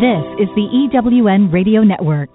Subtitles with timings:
[0.00, 2.32] This is the EWN Radio Network.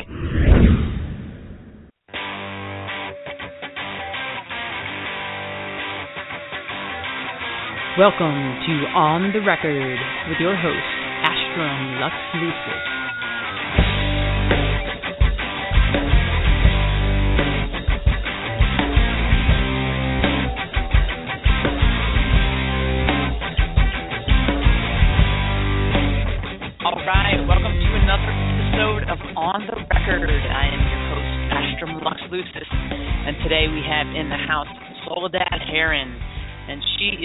[7.98, 8.38] Welcome
[8.70, 9.98] to On the Record
[10.30, 10.78] with your host,
[11.26, 12.95] Astrum Lux Lucis.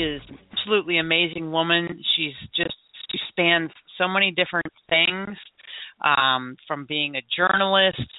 [0.02, 0.22] Is
[0.52, 2.02] absolutely amazing woman.
[2.16, 2.74] She's just
[3.10, 5.36] she spans so many different things,
[6.04, 8.10] um, from being a journalist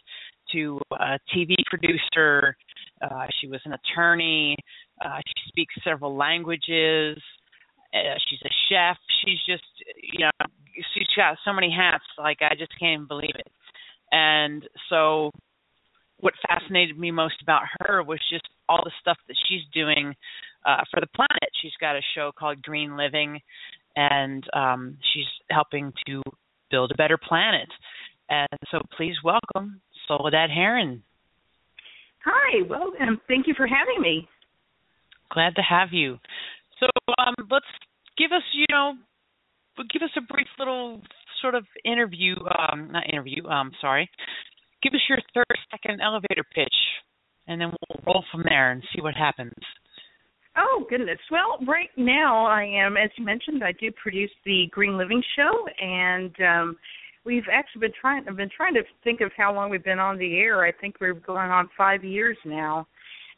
[0.53, 2.55] to a TV producer.
[3.01, 4.55] Uh, she was an attorney.
[5.03, 7.17] Uh, she speaks several languages.
[7.93, 8.97] Uh, she's a chef.
[9.23, 9.63] She's just,
[10.01, 10.45] you know,
[10.93, 12.03] she's got so many hats.
[12.17, 13.47] Like I just can't even believe it.
[14.11, 15.31] And so,
[16.19, 20.13] what fascinated me most about her was just all the stuff that she's doing
[20.65, 21.49] uh, for the planet.
[21.61, 23.39] She's got a show called Green Living,
[23.95, 26.21] and um, she's helping to
[26.69, 27.69] build a better planet.
[28.29, 31.01] And so, please welcome Soledad Haren.
[32.23, 34.27] Hi, well, um, thank you for having me.
[35.33, 36.17] Glad to have you.
[36.79, 36.87] So
[37.17, 37.65] um, let's
[38.17, 38.93] give us, you know,
[39.91, 41.01] give us a brief little
[41.41, 44.09] sort of interview, um, not interview, um, sorry.
[44.83, 46.73] Give us your 30 second elevator pitch,
[47.47, 49.53] and then we'll roll from there and see what happens.
[50.61, 51.17] Oh goodness.
[51.31, 55.51] Well, right now I am, as you mentioned, I do produce the Green Living Show,
[55.81, 56.77] and um,
[57.25, 58.27] we've actually been trying.
[58.27, 60.63] I've been trying to think of how long we've been on the air.
[60.63, 62.87] I think we're going on five years now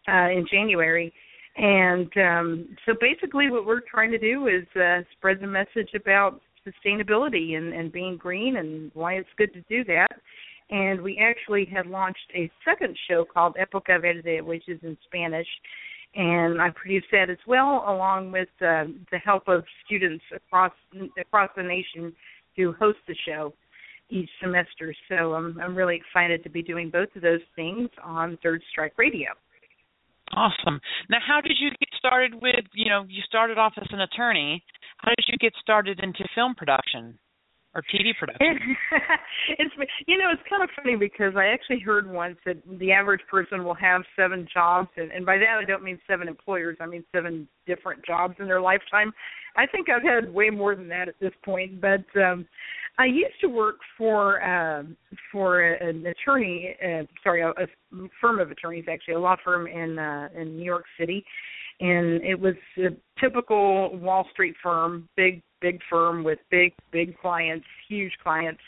[0.08, 1.14] uh, in January,
[1.56, 6.42] and um, so basically, what we're trying to do is uh, spread the message about
[6.68, 10.12] sustainability and, and being green and why it's good to do that.
[10.70, 15.48] And we actually had launched a second show called Epoca Verde, which is in Spanish
[16.16, 20.74] and I produce that as well, along with uh, the help of students across
[21.19, 22.13] across the nation
[22.56, 23.53] who host the show
[24.09, 24.94] each semester.
[25.09, 28.94] So I'm I'm really excited to be doing both of those things on Third Strike
[28.97, 29.29] Radio.
[30.35, 30.79] Awesome.
[31.09, 32.66] Now, how did you get started with?
[32.73, 34.63] You know, you started off as an attorney.
[34.97, 37.18] How did you get started into film production?
[37.75, 38.75] Or TV production?
[39.59, 39.73] it's
[40.07, 43.63] you know it's kind of funny because I actually heard once that the average person
[43.63, 46.78] will have seven jobs, and, and by that I don't mean seven employers.
[46.79, 49.11] I mean seven different jobs in their lifetime.
[49.56, 52.47] I think I've had way more than that at this point, but um
[52.97, 54.95] I used to work for um
[55.31, 59.97] for an attorney, uh, sorry, a, a firm of attorneys actually, a law firm in
[59.97, 61.25] uh in New York City,
[61.79, 67.66] and it was a typical Wall Street firm, big big firm with big big clients,
[67.88, 68.62] huge clients,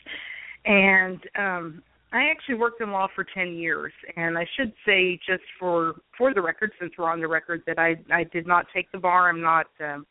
[0.66, 1.83] and um,
[2.13, 6.34] I actually worked in law for 10 years, and I should say just for for
[6.34, 9.29] the record, since we're on the record, that I I did not take the bar.
[9.29, 10.07] I'm not um,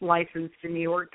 [0.00, 1.12] licensed in New York.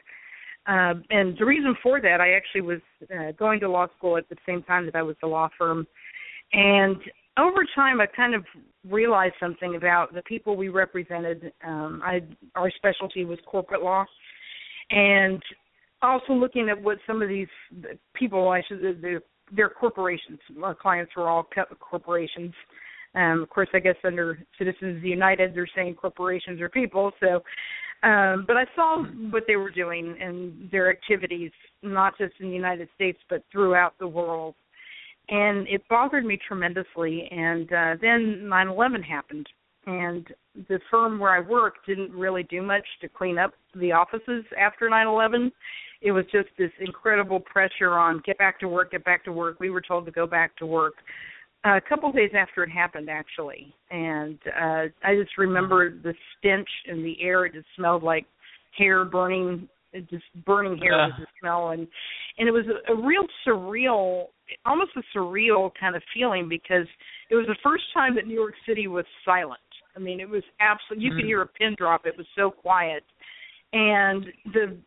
[0.67, 2.81] Uh, and the reason for that, I actually was
[3.13, 5.87] uh, going to law school at the same time that I was a law firm,
[6.51, 6.97] and
[7.37, 8.43] over time, I kind of
[8.87, 11.51] realized something about the people we represented.
[11.65, 12.21] Um, I
[12.55, 14.05] our specialty was corporate law,
[14.89, 15.41] and
[16.01, 17.47] also looking at what some of these
[18.13, 19.21] people, I should, their,
[19.55, 21.47] their corporations, our clients were all
[21.79, 22.53] corporations.
[23.15, 27.11] Um, of course, I guess under Citizens United, they're saying corporations are people.
[27.19, 27.43] So,
[28.07, 31.51] um, but I saw what they were doing and their activities,
[31.81, 34.55] not just in the United States, but throughout the world.
[35.29, 37.29] And it bothered me tremendously.
[37.31, 39.47] And uh, then 9/11 happened,
[39.85, 40.27] and
[40.69, 44.89] the firm where I worked didn't really do much to clean up the offices after
[44.89, 45.51] 9/11.
[46.01, 49.59] It was just this incredible pressure on get back to work, get back to work.
[49.59, 50.95] We were told to go back to work.
[51.65, 56.13] Uh, a couple of days after it happened, actually, and uh, I just remember the
[56.37, 57.45] stench in the air.
[57.45, 58.25] It just smelled like
[58.77, 59.69] hair burning,
[60.09, 61.87] just burning hair was the smell, and
[62.37, 64.25] and it was a, a real surreal,
[64.65, 66.87] almost a surreal kind of feeling because
[67.29, 69.61] it was the first time that New York City was silent
[69.95, 71.17] I mean, it was absolutely you mm.
[71.17, 72.05] could hear a pin drop.
[72.05, 73.03] It was so quiet,
[73.71, 74.77] and the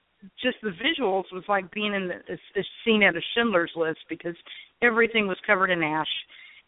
[0.42, 4.00] just the visuals was like being in the, a, a scene at a Schindler's List
[4.08, 4.34] because
[4.82, 6.06] everything was covered in ash,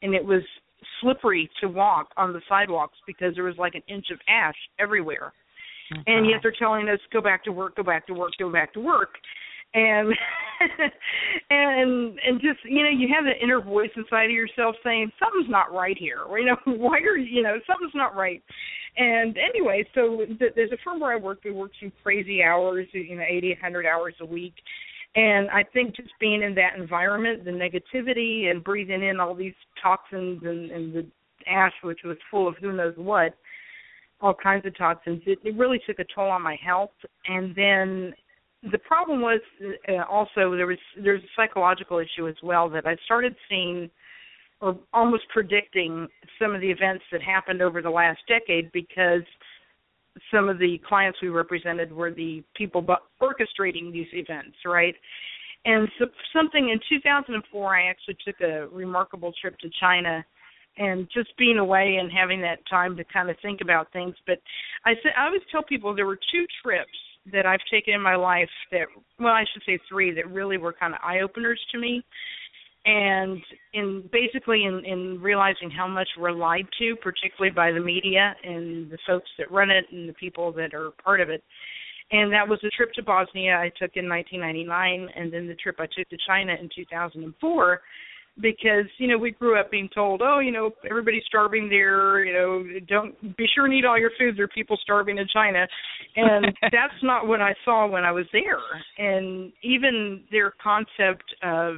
[0.03, 0.43] and it was
[1.01, 5.33] slippery to walk on the sidewalks because there was like an inch of ash everywhere.
[5.91, 6.03] Okay.
[6.07, 8.75] And yet they're telling us go back to work, go back to work, go back
[8.75, 9.11] to work
[9.75, 10.13] and
[11.51, 15.51] and and just you know you have the inner voice inside of yourself saying something's
[15.51, 18.43] not right here you know why are you know something's not right
[18.97, 22.87] and anyway so th- there's a firm where i work we work some crazy hours
[22.93, 24.55] you know eighty hundred hours a week
[25.15, 29.55] And I think just being in that environment, the negativity and breathing in all these
[29.83, 31.07] toxins and, and the
[31.51, 33.35] ash, which was full of who knows what,
[34.21, 36.91] all kinds of toxins, it, it really took a toll on my health.
[37.27, 38.13] And then
[38.63, 39.41] the problem was
[39.89, 43.91] uh, also there was there's a psychological issue as well that I started seeing
[44.61, 46.09] or almost predicting
[46.41, 49.23] some of the events that happened over the last decade because
[50.33, 52.85] some of the clients we represented were the people
[53.23, 54.97] orchestrating these events, right?
[55.65, 60.25] And so something in 2004, I actually took a remarkable trip to China,
[60.77, 64.15] and just being away and having that time to kind of think about things.
[64.27, 64.39] But
[64.85, 66.89] I said I always tell people there were two trips
[67.33, 68.87] that I've taken in my life that,
[69.19, 72.05] well, I should say three that really were kind of eye openers to me
[72.85, 73.43] and
[73.75, 78.91] in basically in, in realizing how much we're lied to, particularly by the media and
[78.91, 81.43] the folks that run it and the people that are part of it.
[82.11, 85.77] And that was the trip to Bosnia I took in 1999, and then the trip
[85.79, 87.81] I took to China in 2004
[88.41, 92.33] because you know we grew up being told oh you know everybody's starving there you
[92.33, 95.67] know don't be sure and eat all your food there are people starving in china.
[96.17, 98.59] And that's not what i saw when i was there.
[98.99, 101.77] And even their concept of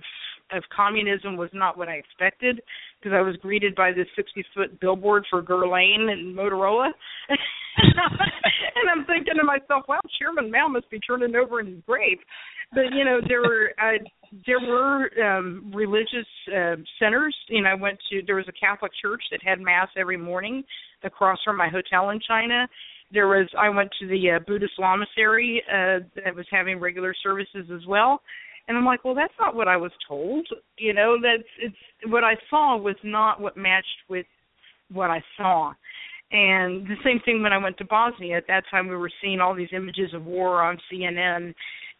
[0.52, 2.60] of communism was not what I expected
[3.00, 6.90] because I was greeted by this 60 foot billboard for Guerlain and Motorola.
[7.28, 12.18] and I'm thinking to myself, wow, Chairman Mao must be turning over in his grave.
[12.72, 13.98] But you know, there were uh,
[14.46, 17.36] there were um religious uh, centers.
[17.48, 20.62] You know, I went to there was a Catholic church that had mass every morning
[21.02, 22.68] across from my hotel in China.
[23.12, 27.68] There was I went to the uh, Buddhist lamasery uh, that was having regular services
[27.74, 28.20] as well
[28.70, 30.46] and I'm like, well, that's not what I was told.
[30.78, 31.74] You know, that's it's
[32.06, 34.26] what I saw was not what matched with
[34.92, 35.72] what I saw.
[36.30, 38.36] And the same thing when I went to Bosnia.
[38.36, 41.52] At that time, we were seeing all these images of war on CNN.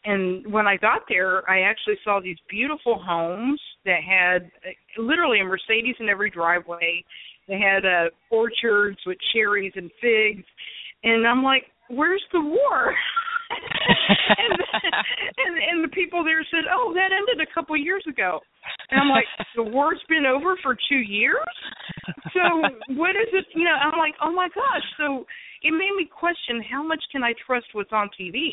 [0.05, 5.41] And when I got there, I actually saw these beautiful homes that had uh, literally
[5.41, 7.03] a Mercedes in every driveway.
[7.49, 10.45] They had uh, orchards with cherries and figs.
[11.03, 12.95] And I'm like, where's the war?
[13.51, 14.53] and,
[15.37, 18.41] and and the people there said, "Oh, that ended a couple of years ago."
[18.91, 19.27] And I'm like,
[19.57, 21.55] "The war's been over for two years."
[22.33, 23.47] So what is it?
[23.55, 25.27] You know, I'm like, "Oh my gosh!" So
[25.63, 28.51] it made me question how much can I trust what's on TV.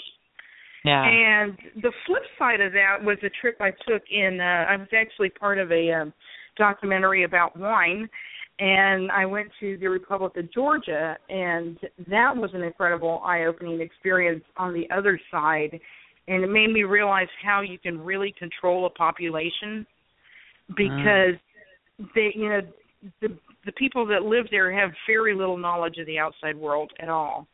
[0.86, 1.04] Yeah.
[1.04, 4.40] And the flip side of that was a trip I took in.
[4.40, 6.14] uh I was actually part of a um,
[6.58, 8.10] documentary about wine
[8.60, 11.78] and I went to the Republic of Georgia, and
[12.10, 15.80] that was an incredible eye-opening experience on the other side,
[16.28, 19.86] and it made me realize how you can really control a population
[20.76, 21.36] because
[22.16, 22.62] they, you know,
[23.22, 27.10] the the people that live there have very little knowledge of the outside world at
[27.10, 27.46] all.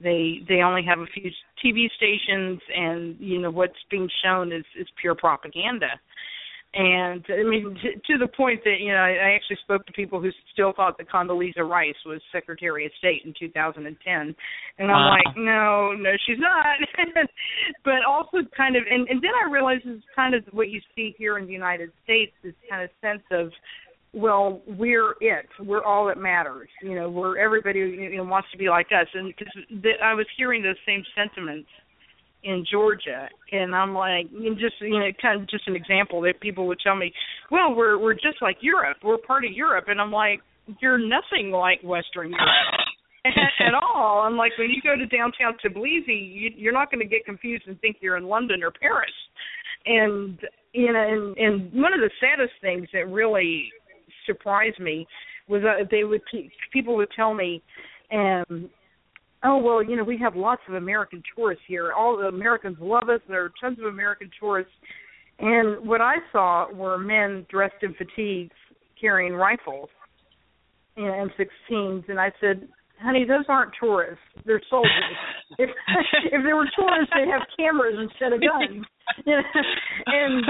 [0.00, 1.30] They they only have a few
[1.64, 5.88] TV stations, and you know what's being shown is is pure propaganda
[6.74, 9.92] and I mean to, to the point that you know I, I actually spoke to
[9.92, 14.34] people who still thought that Condoleezza Rice was Secretary of State in 2010, and
[14.78, 15.10] I'm wow.
[15.10, 16.76] like, no, no, she's not.
[17.84, 21.14] but also kind of, and, and then I realized it's kind of what you see
[21.16, 23.50] here in the United States, this kind of sense of
[24.12, 25.46] well, we're it.
[25.60, 26.68] We're all that matters.
[26.82, 29.52] You know, we're everybody you know wants to be like us, and because
[30.02, 31.68] I was hearing those same sentiments
[32.44, 36.66] in Georgia, and I'm like, just you know, kind of just an example that people
[36.66, 37.12] would tell me,
[37.50, 40.40] well, we're we're just like Europe, we're part of Europe, and I'm like,
[40.80, 42.80] you're nothing like Western Europe.
[43.24, 43.32] at,
[43.66, 44.22] at all.
[44.24, 47.64] I'm like when you go to downtown Tbilisi, you, you're not going to get confused
[47.66, 49.10] and think you're in London or Paris.
[49.86, 50.38] And
[50.72, 53.70] you know, and, and one of the saddest things that really
[54.26, 55.06] surprised me
[55.48, 56.22] was that they would
[56.72, 57.62] people would tell me,
[58.12, 58.70] um,
[59.44, 61.92] oh well, you know, we have lots of American tourists here.
[61.92, 63.20] All the Americans love us.
[63.28, 64.72] There are tons of American tourists.
[65.38, 68.54] And what I saw were men dressed in fatigues
[69.00, 69.88] carrying rifles
[70.96, 72.68] and M16s, and I said,
[73.00, 74.22] "Honey, those aren't tourists.
[74.46, 74.92] They're soldiers.
[75.58, 75.70] if
[76.32, 78.84] if they were tourists, they'd have cameras instead of guns."
[79.26, 79.42] You know?
[80.06, 80.44] and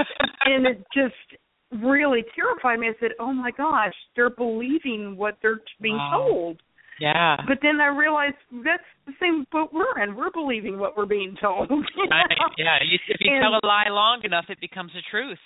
[0.45, 2.87] and it just really terrified me.
[2.87, 6.27] I said, "Oh my gosh, they're believing what they're being wow.
[6.29, 6.61] told."
[6.99, 7.37] Yeah.
[7.47, 10.15] But then I realized that's the same boat we're in.
[10.15, 11.69] We're believing what we're being told.
[11.69, 12.37] right.
[12.57, 12.79] Yeah.
[12.83, 15.39] You, if you and, tell a lie long enough, it becomes a truth.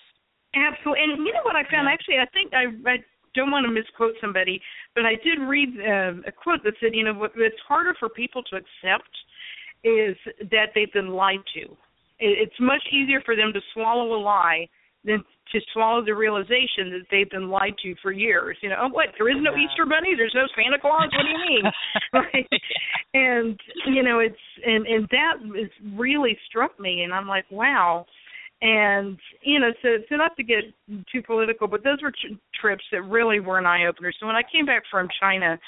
[0.56, 1.03] Absolutely.
[1.03, 1.88] And you know what I found?
[1.88, 1.94] Yeah.
[1.94, 2.98] Actually, I think I, I
[3.36, 4.62] don't want to misquote somebody,
[4.96, 8.10] but I did read uh, a quote that said, you know, what it's harder for
[8.10, 9.10] people to accept
[9.84, 10.18] is
[10.51, 11.62] that they've been lied to.
[12.20, 14.68] It, It's much easier for them to swallow a lie
[15.03, 18.58] than to swallow the realization that they've been lied to for years.
[18.62, 19.08] You know, oh, what?
[19.18, 19.51] There is no.
[19.56, 20.13] Easter bunny.
[20.15, 21.10] There's no Santa Claus.
[21.12, 21.72] What do you mean?
[22.13, 22.50] right?
[23.13, 28.06] And you know, it's and and that is really struck me, and I'm like, wow.
[28.62, 30.63] and you know, so so not to get
[31.12, 34.13] too political, but those were t- trips that really were an eye opener.
[34.20, 35.60] So when I came back from China,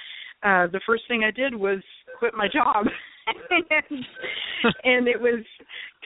[0.44, 1.80] uh the first thing I did was
[2.20, 2.86] quit my job.
[3.50, 4.06] and,
[4.84, 5.44] and it was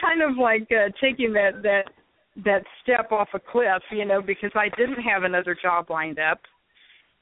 [0.02, 1.84] kind of like uh, taking that that
[2.44, 6.42] that step off a cliff, you know, because I didn't have another job lined up.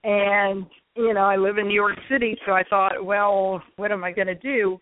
[0.04, 0.66] And,
[0.96, 4.12] you know, I live in New York City, so I thought, well, what am I
[4.12, 4.80] going to do?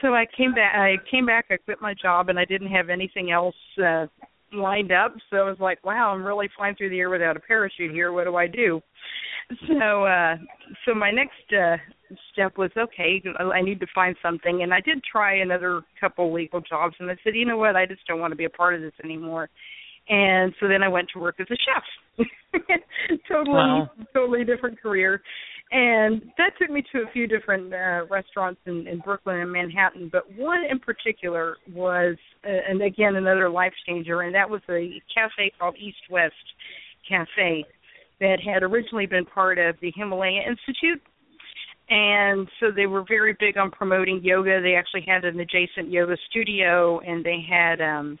[0.00, 2.90] So I came back I came back, I quit my job and I didn't have
[2.90, 4.06] anything else uh
[4.52, 5.14] lined up.
[5.30, 8.12] So I was like, wow, I'm really flying through the air without a parachute here.
[8.12, 8.80] What do I do?
[9.68, 10.36] So uh
[10.84, 11.76] so my next uh
[12.32, 16.60] step was okay, I need to find something and I did try another couple legal
[16.60, 18.74] jobs and I said, you know what, I just don't want to be a part
[18.74, 19.48] of this anymore.
[20.08, 22.26] And so then I went to work as a chef.
[23.28, 23.90] totally wow.
[24.12, 25.22] totally different career.
[25.70, 30.10] And that took me to a few different uh, restaurants in, in Brooklyn and Manhattan,
[30.12, 35.00] but one in particular was, uh, and again, another life changer, and that was a
[35.14, 36.34] cafe called East West
[37.08, 37.64] Cafe
[38.22, 41.02] that had originally been part of the Himalaya Institute.
[41.90, 44.62] And so they were very big on promoting yoga.
[44.62, 48.18] They actually had an adjacent yoga studio, and they had um,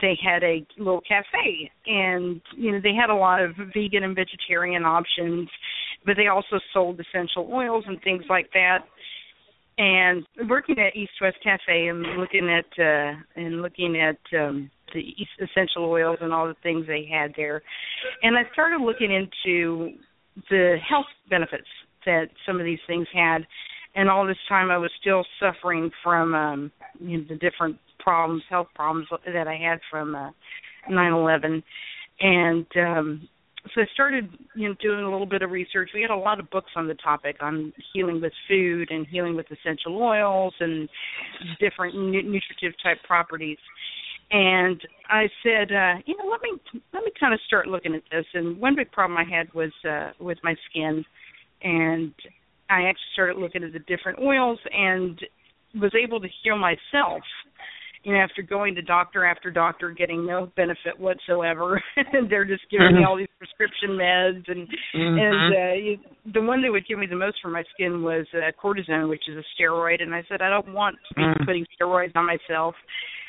[0.00, 4.14] they had a little cafe and you know they had a lot of vegan and
[4.14, 5.48] vegetarian options
[6.06, 8.84] but they also sold essential oils and things like that
[9.80, 15.02] and working at east west cafe and looking at uh and looking at um the
[15.40, 17.62] essential oils and all the things they had there.
[18.22, 19.96] And i started looking into
[20.50, 21.68] the health benefits
[22.06, 23.46] that some of these things had.
[23.94, 28.42] And all this time i was still suffering from um you know the different problems,
[28.50, 30.30] health problems that I had from uh,
[30.90, 31.62] 9/11,
[32.20, 33.28] and um,
[33.74, 35.90] so I started, you know, doing a little bit of research.
[35.94, 39.36] We had a lot of books on the topic on healing with food and healing
[39.36, 40.88] with essential oils and
[41.60, 43.58] different nu- nutritive type properties.
[44.30, 46.52] And I said, uh, you know, let me
[46.92, 48.24] let me kind of start looking at this.
[48.32, 51.04] And one big problem I had was uh, with my skin,
[51.62, 52.14] and
[52.70, 55.20] I actually started looking at the different oils and
[55.74, 57.22] was able to heal myself
[58.02, 62.62] you know, after going to doctor after doctor, getting no benefit whatsoever, and they're just
[62.70, 62.98] giving mm-hmm.
[62.98, 65.18] me all these prescription meds, and mm-hmm.
[65.18, 65.98] and uh, you,
[66.32, 69.24] the one that would give me the most for my skin was uh, cortisone, which
[69.28, 71.46] is a steroid, and I said I don't want to be mm.
[71.46, 72.74] putting steroids on myself.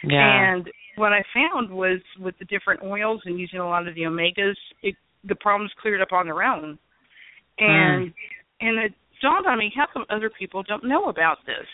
[0.04, 0.54] Yeah.
[0.54, 4.02] And what I found was with the different oils and using a lot of the
[4.02, 4.96] omegas, it,
[5.28, 6.80] the problems cleared up on their own,
[7.60, 8.14] and mm.
[8.62, 11.68] and it dawned on me how come other people don't know about this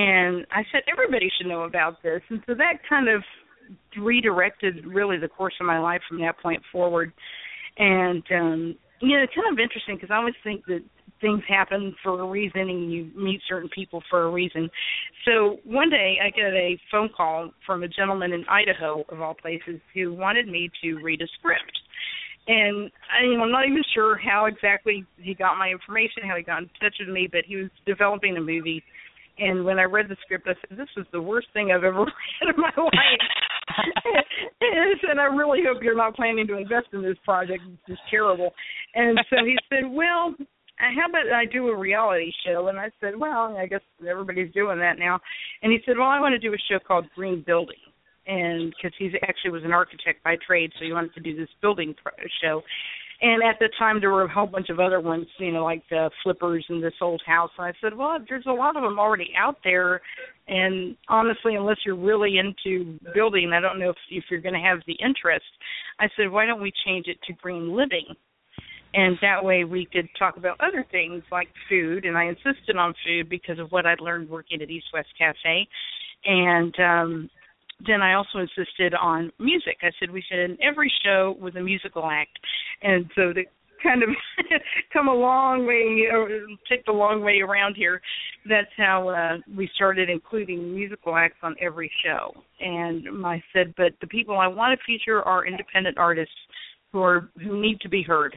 [0.00, 3.22] and I said everybody should know about this, and so that kind of
[3.98, 7.12] redirected really the course of my life from that point forward.
[7.76, 10.80] And um, you know, it's kind of interesting because I always think that
[11.20, 14.70] things happen for a reason and you meet certain people for a reason.
[15.26, 19.34] So one day I get a phone call from a gentleman in Idaho of all
[19.34, 21.78] places who wanted me to read a script.
[22.48, 26.42] And I, know, I'm not even sure how exactly he got my information, how he
[26.42, 28.82] got in touch with me, but he was developing a movie
[29.40, 32.00] and when I read the script, I said, "This is the worst thing I've ever
[32.04, 33.24] read in my life."
[34.60, 37.62] and I "I really hope you're not planning to invest in this project.
[37.66, 38.52] It's just terrible."
[38.94, 40.34] And so he said, "Well,
[40.76, 44.78] how about I do a reality show?" And I said, "Well, I guess everybody's doing
[44.78, 45.18] that now."
[45.62, 47.76] And he said, "Well, I want to do a show called Green Building."
[48.26, 51.48] And because he actually was an architect by trade, so he wanted to do this
[51.62, 52.62] building pro- show.
[53.22, 55.82] And at the time, there were a whole bunch of other ones, you know, like
[55.90, 57.50] the flippers and this old house.
[57.58, 60.00] And I said, well, there's a lot of them already out there.
[60.48, 64.60] And honestly, unless you're really into building, I don't know if, if you're going to
[64.60, 65.44] have the interest.
[65.98, 68.06] I said, why don't we change it to green living?
[68.94, 72.06] And that way we could talk about other things like food.
[72.06, 75.68] And I insisted on food because of what I'd learned working at East West Cafe.
[76.24, 77.30] And um
[77.86, 79.78] then I also insisted on music.
[79.82, 82.38] I said we should end every show with a musical act,
[82.82, 83.42] and so to
[83.82, 84.10] kind of
[84.92, 86.06] come a long way,
[86.68, 88.00] take the long way around here,
[88.48, 92.32] that's how uh, we started including musical acts on every show.
[92.60, 96.34] And I said, but the people I want to feature are independent artists
[96.92, 98.36] who are who need to be heard.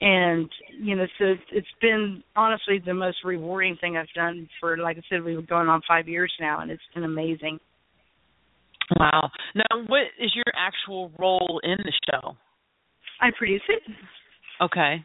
[0.00, 0.48] And
[0.80, 5.02] you know, so it's been honestly the most rewarding thing I've done for, like I
[5.08, 7.58] said, we've been going on five years now, and it's been amazing.
[8.98, 9.30] Wow.
[9.54, 12.36] Now, what is your actual role in the show?
[13.20, 13.82] I produce it.
[14.62, 15.04] Okay.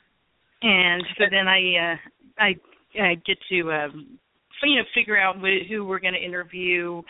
[0.62, 1.96] And so then I uh
[2.40, 2.56] I
[3.02, 4.18] I get to um
[4.64, 7.02] you know figure out wh- who we're going to interview,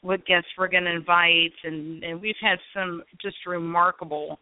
[0.00, 4.38] what guests we're going to invite and and we've had some just remarkable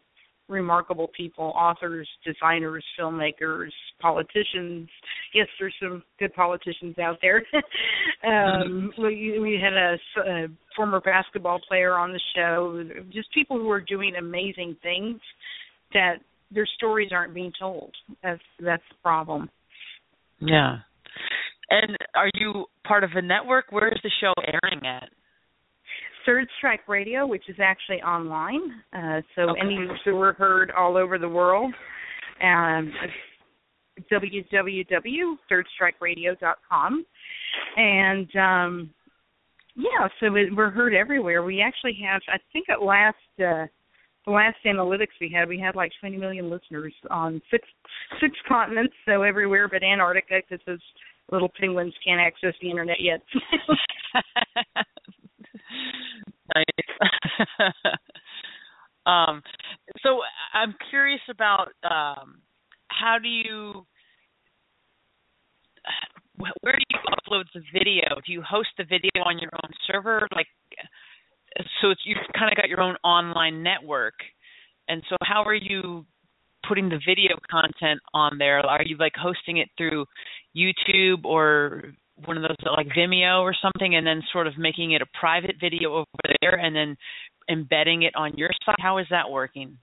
[0.51, 4.89] remarkable people, authors, designers, filmmakers, politicians,
[5.33, 7.43] yes, there's some good politicians out there.
[8.27, 9.97] um, we, we had a,
[10.29, 15.19] a former basketball player on the show, just people who are doing amazing things
[15.93, 16.15] that
[16.53, 17.91] their stories aren't being told.
[18.21, 19.49] That's that's the problem.
[20.39, 20.77] Yeah.
[21.69, 23.65] And are you part of a network?
[23.69, 25.09] Where is the show airing at?
[26.25, 29.59] Third Strike Radio, which is actually online, uh, so okay.
[29.61, 31.73] any so we're heard all over the world.
[32.41, 32.93] Um,
[34.11, 37.05] www.thirdstrikeradio.com,
[37.77, 38.89] and um,
[39.75, 41.43] yeah, so it, we're heard everywhere.
[41.43, 43.67] We actually have, I think, at last uh,
[44.25, 47.67] the last analytics we had, we had like 20 million listeners on six
[48.19, 50.79] six continents, so everywhere but Antarctica, because those
[51.31, 53.21] little penguins can't access the internet yet.
[56.55, 57.65] nice.
[59.05, 59.41] um,
[60.03, 60.19] so
[60.53, 62.41] I'm curious about um,
[62.87, 63.85] how do you
[66.61, 68.19] where do you upload the video?
[68.25, 70.27] Do you host the video on your own server?
[70.35, 70.47] Like,
[71.81, 74.15] so it's, you've kind of got your own online network,
[74.87, 76.05] and so how are you
[76.67, 78.59] putting the video content on there?
[78.59, 80.05] Are you like hosting it through
[80.55, 81.93] YouTube or
[82.25, 85.55] one of those like Vimeo or something, and then sort of making it a private
[85.59, 86.95] video over there, and then
[87.49, 88.79] embedding it on your site?
[88.79, 89.77] How is that working?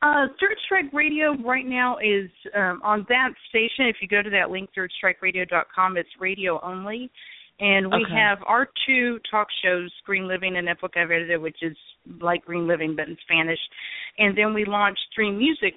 [0.00, 3.86] Uh, Third Strike Radio right now is um, on that station.
[3.86, 7.10] If you go to that link, thirdstrikeradio.com, it's radio only.
[7.60, 8.14] And we Okay.
[8.14, 11.76] have our two talk shows, Green Living and Epoca Verde, which is
[12.20, 13.58] like Green Living but in Spanish.
[14.18, 15.74] And then we launched three music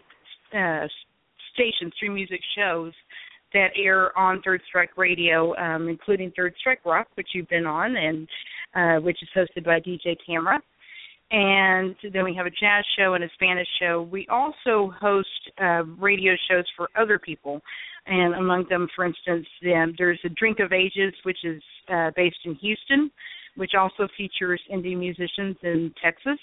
[0.54, 0.88] uh,
[1.54, 2.94] stations, three music shows
[3.54, 7.96] that air on Third Strike Radio, um, including Third Strike Rock, which you've been on,
[7.96, 8.28] and
[8.76, 10.60] uh, which is hosted by DJ Tamara
[11.32, 14.08] and then we have a jazz show and a Spanish show.
[14.12, 15.30] We also host
[15.62, 17.62] uh, radio shows for other people,
[18.06, 22.40] and among them, for instance, um, there's a Drink of Ages, which is uh, based
[22.44, 23.10] in Houston,
[23.56, 26.40] which also features indie musicians in Texas.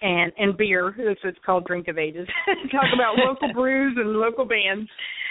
[0.00, 2.28] And and beer, so it's called Drink of Ages.
[2.70, 4.88] Talk about local brews and local bands.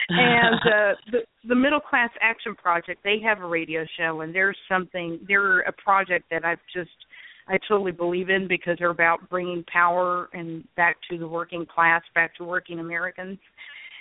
[0.10, 4.58] And uh, the the Middle Class Action Project, they have a radio show, and there's
[4.70, 5.20] something.
[5.28, 6.92] They're a project that I've just
[7.48, 12.02] I totally believe in because they're about bringing power and back to the working class,
[12.14, 13.40] back to working Americans.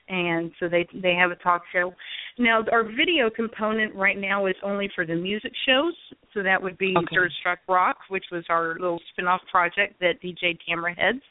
[0.08, 1.92] And so they they have a talk show.
[2.38, 5.94] Now our video component right now is only for the music shows,
[6.32, 7.06] so that would be Okay.
[7.14, 11.22] Third Strike Rock, which was our little spin-off project that DJ Tamara heads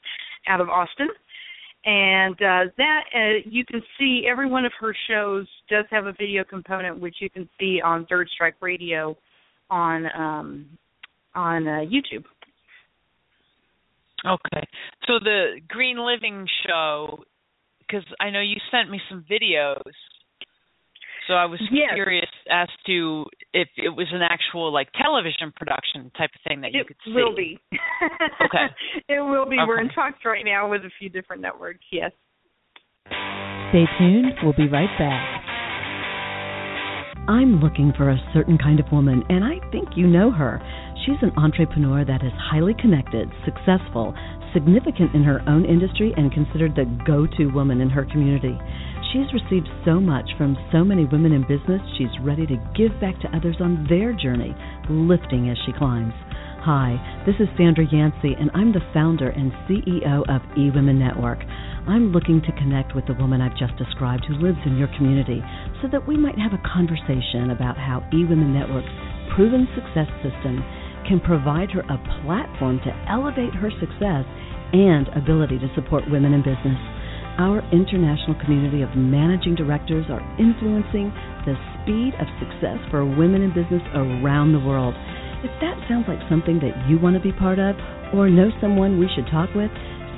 [0.48, 1.08] out of Austin.
[1.86, 6.14] And uh, that uh, you can see every one of her shows does have a
[6.14, 9.16] video component, which you can see on Third Strike Radio
[9.70, 10.66] on um,
[11.36, 12.26] on uh, YouTube.
[14.26, 14.68] Okay.
[15.06, 17.24] So the Green Living show,
[17.88, 19.92] because I know you sent me some videos.
[21.28, 21.94] So I was Yes.
[21.96, 26.72] curious as to if it was an actual like television production type of thing that
[26.72, 27.12] you it could see.
[27.12, 27.60] It will be.
[28.42, 28.68] Okay.
[29.10, 29.58] It will be.
[29.58, 31.86] We're in talks right now with a few different networks.
[31.92, 32.12] Yes.
[33.70, 34.34] Stay tuned.
[34.44, 35.42] We'll be right back.
[37.28, 40.62] I'm looking for a certain kind of woman, and I think you know her.
[41.06, 44.14] She's an entrepreneur that is highly connected, successful,
[44.56, 48.58] significant in her own industry, and considered the go to woman in her community.
[49.12, 53.20] She's received so much from so many women in business, she's ready to give back
[53.22, 54.56] to others on their journey,
[54.90, 56.14] lifting as she climbs.
[56.66, 61.38] Hi, this is Sandra Yancey, and I'm the founder and CEO of eWomen Network.
[61.86, 65.44] I'm looking to connect with the woman I've just described who lives in your community
[65.84, 68.90] so that we might have a conversation about how eWomen Network's
[69.36, 70.66] proven success system
[71.08, 74.26] can provide her a platform to elevate her success
[74.74, 76.80] and ability to support women in business.
[77.38, 81.12] Our international community of managing directors are influencing
[81.44, 84.96] the speed of success for women in business around the world.
[85.44, 87.76] If that sounds like something that you want to be part of
[88.16, 89.70] or know someone we should talk with,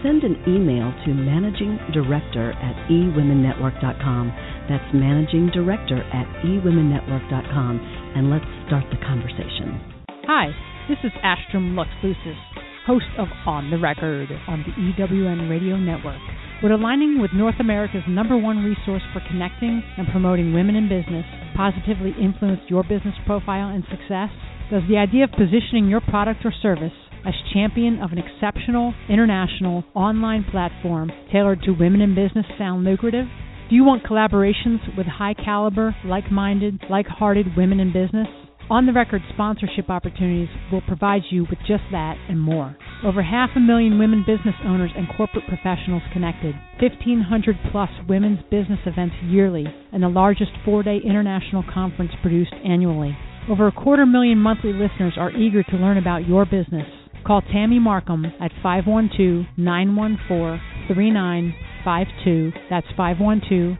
[0.06, 4.26] send an email to managing director at ewomennetwork.com.
[4.70, 7.74] That's managing director at ewomennetwork.com,
[8.16, 9.82] and let's start the conversation.
[10.30, 10.54] Hi,
[10.88, 12.40] this is Astrum Lux Lucis,
[12.86, 16.22] host of On the Record on the EWN Radio Network.
[16.64, 21.26] Would aligning with North America's number one resource for connecting and promoting women in business
[21.58, 24.32] positively influence your business profile and success?
[24.72, 26.96] Does the idea of positioning your product or service
[27.26, 33.26] as champion of an exceptional international online platform tailored to women in business sound lucrative?
[33.70, 38.47] Do you want collaborations with high caliber, like minded, like hearted women in business?
[38.70, 42.76] On the Record sponsorship opportunities will provide you with just that and more.
[43.02, 48.80] Over half a million women business owners and corporate professionals connected, 1,500 plus women's business
[48.86, 53.16] events yearly, and the largest four day international conference produced annually.
[53.50, 56.92] Over a quarter million monthly listeners are eager to learn about your business.
[57.26, 60.60] Call Tammy Markham at 512 914
[60.94, 62.52] 3952.
[62.70, 63.78] That's 512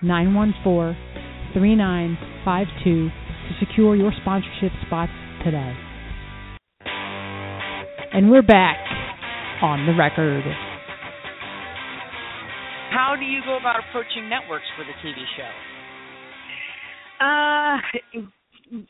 [0.00, 0.94] 914
[1.54, 3.10] 3952
[3.48, 5.12] to secure your sponsorship spots
[5.44, 5.74] today.
[8.12, 8.78] And we're back
[9.62, 10.44] on the record.
[12.90, 15.50] How do you go about approaching networks for the TV show?
[17.20, 17.78] Uh,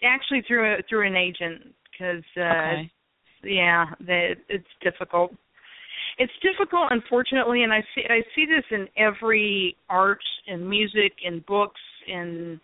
[0.04, 2.90] actually through a, through an agent because uh, Okay.
[3.44, 5.32] yeah, that it's difficult.
[6.18, 11.44] It's difficult, unfortunately, and I see I see this in every art, in music, in
[11.46, 12.60] books, in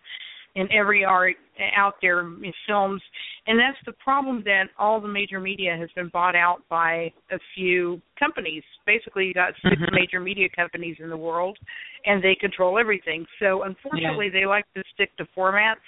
[0.55, 1.35] in every art
[1.75, 3.01] out there, in films,
[3.47, 7.39] and that's the problem that all the major media has been bought out by a
[7.53, 8.63] few companies.
[8.85, 9.91] Basically, you got 6 Mhm.
[9.91, 11.57] major media companies in the world,
[12.05, 13.27] and they control everything.
[13.39, 15.83] So, unfortunately, they like to stick to formats.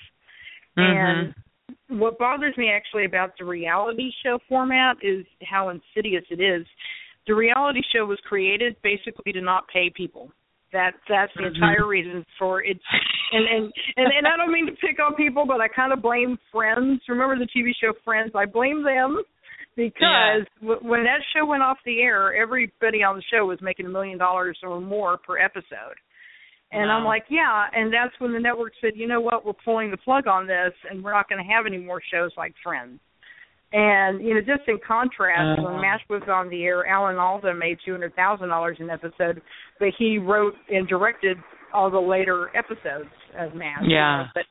[0.76, 1.34] And
[1.88, 6.68] what bothers me actually about the reality show format is how insidious it is.
[7.26, 10.32] The reality show was created basically to not pay people.
[10.74, 11.56] That that's the Mhm.
[11.56, 12.78] entire reason for it.
[13.32, 16.02] And and and, and I don't mean to pick on people, but I kind of
[16.02, 17.02] blame Friends.
[17.08, 18.32] Remember the TV show Friends?
[18.36, 19.22] I blame them
[19.76, 23.86] because w- when that show went off the air, everybody on the show was making
[23.86, 25.96] a million dollars or more per episode.
[26.74, 29.90] And I'm like, yeah, and that's when the network said, you know what, we're pulling
[29.90, 33.00] the plug on this, and we're not going to have any more shows like Friends.
[33.74, 35.64] And you know, just in contrast, Uh.
[35.64, 39.42] when MASH was on the air, Alan Alda made two hundred thousand dollars an episode,
[39.80, 41.38] but he wrote and directed
[41.74, 43.84] all the later episodes of MASH.
[43.84, 44.18] you Yeah.
[44.24, 44.46] know, But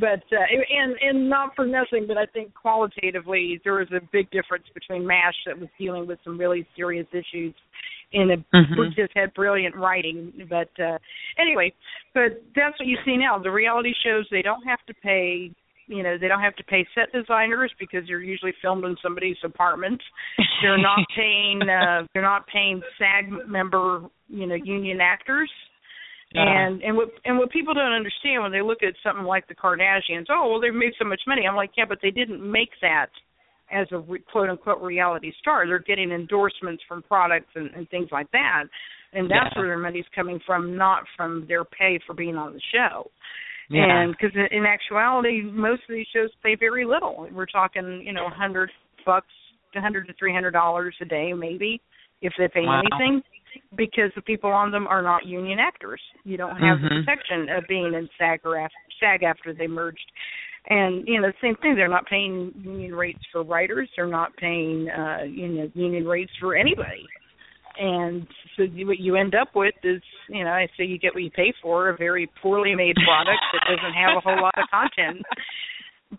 [0.00, 4.30] but uh, and and not for nothing, but I think qualitatively there was a big
[4.30, 7.54] difference between MASH that was dealing with some really serious issues,
[8.14, 8.94] and it Mhm.
[8.96, 10.32] just had brilliant writing.
[10.48, 10.98] But uh
[11.36, 11.72] anyway,
[12.14, 13.38] but that's what you see now.
[13.38, 15.50] The reality shows they don't have to pay.
[15.86, 19.36] You know, they don't have to pay set designers because they're usually filmed in somebody's
[19.44, 20.00] apartment.
[20.62, 21.60] They're not paying.
[21.62, 25.50] uh They're not paying SAG member, you know, union actors.
[26.32, 26.42] Yeah.
[26.66, 29.54] And and what and what people don't understand when they look at something like the
[29.54, 31.42] Kardashians, oh well, they've made so much money.
[31.46, 33.08] I'm like, yeah, but they didn't make that
[33.70, 35.66] as a re- quote unquote reality star.
[35.66, 38.64] They're getting endorsements from products and, and things like that,
[39.12, 39.60] and that's Yeah.
[39.60, 43.10] where their money's coming from, not from their pay for being on the show.
[43.70, 44.02] Yeah.
[44.02, 47.28] And because in actuality, most of these shows pay very little.
[47.32, 48.70] We're talking, you know, a hundred
[49.06, 49.26] bucks,
[49.74, 51.80] a hundred to three hundred dollars a day, maybe,
[52.20, 52.80] if they pay Wow.
[52.80, 53.22] anything,
[53.76, 56.00] because the people on them are not union actors.
[56.24, 57.04] You don't have the Mhm.
[57.04, 60.10] protection of being in SAG or AFTRA, SAG after they merged.
[60.66, 61.74] And you know, the same thing.
[61.74, 63.90] They're not paying union rates for writers.
[63.96, 67.06] They're not paying, uh, you know, union rates for anybody
[67.78, 71.14] and so you, what you end up with is you know I say you get
[71.14, 74.54] what you pay for a very poorly made product that doesn't have a whole lot
[74.56, 75.24] of content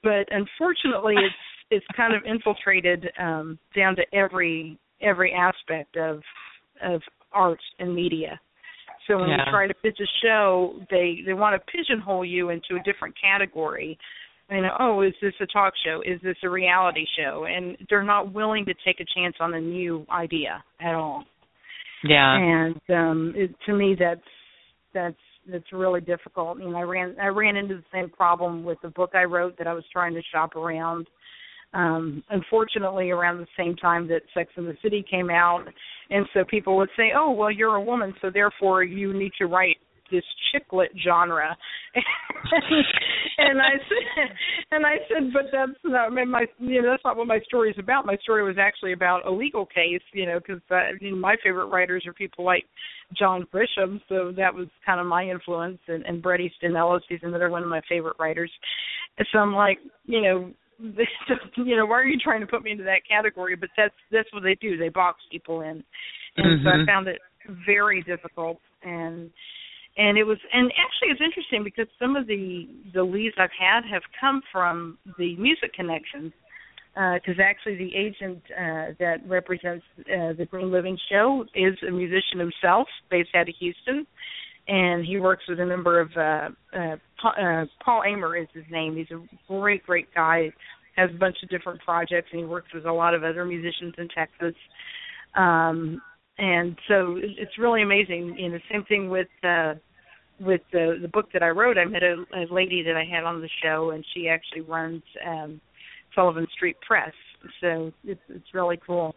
[0.03, 1.35] but unfortunately it's
[1.71, 6.21] it's kind of infiltrated um down to every every aspect of
[6.83, 8.39] of art and media
[9.07, 9.37] so when Yeah.
[9.45, 13.15] you try to pitch a show they they want to pigeonhole you into a different
[13.19, 13.97] category
[14.51, 16.03] you know, oh, is this a talk show?
[16.05, 17.47] Is this a reality show?
[17.49, 21.23] And they're not willing to take a chance on a new idea at all
[22.03, 22.37] yeah.
[22.37, 24.21] and um it, to me that's
[24.93, 25.15] that's
[25.51, 28.89] that's really difficult you know i ran i ran into the same problem with the
[28.89, 31.07] book i wrote that i was trying to shop around
[31.73, 35.65] um unfortunately around the same time that sex and the city came out
[36.09, 39.45] and so people would say oh well you're a woman so therefore you need to
[39.45, 39.77] write
[40.11, 41.55] this chick lit genre.
[43.37, 44.29] And i said
[44.71, 47.75] and i said but that's not my you know that's not what my story is
[47.77, 48.05] about.
[48.05, 51.35] My story was actually about a legal case you know because uh, you know, my
[51.43, 52.65] favorite writers are people like
[53.17, 57.19] john grisham so that was kind of my influence and, and bret easton ellis he's
[57.23, 58.51] another one of my favorite writers.
[59.17, 60.51] And so i'm like you know
[61.57, 63.55] you know why are you trying to put me into that category?
[63.55, 64.77] But that's that's what they do.
[64.77, 65.83] They box people in.
[66.37, 66.85] And so i Mhm.
[66.85, 67.19] found it
[67.65, 69.29] very difficult and
[69.97, 73.83] and it was and actually it's interesting because some of the the leads I've had
[73.91, 76.33] have come from the music connections
[76.95, 82.39] because actually the agent uh, that represents uh, the Green Living Show is a musician
[82.39, 84.07] himself, based out of Houston,
[84.67, 88.63] and he works with a number of uh, uh, Pa- uh, Paul Amer is his
[88.71, 88.95] name.
[88.95, 90.51] He's a great, great guy.
[90.95, 93.93] Has a bunch of different projects, and he works with a lot of other musicians
[93.97, 94.55] in Texas.
[95.35, 96.01] Um,
[96.37, 98.35] and so it's really amazing.
[98.37, 99.75] You know, same thing with uh,
[100.39, 103.23] with the the book that I wrote, I met a, a lady that I had
[103.23, 105.61] on the show, and she actually runs um,
[106.13, 107.13] Sullivan Street Press.
[107.61, 109.15] So it's it's really cool.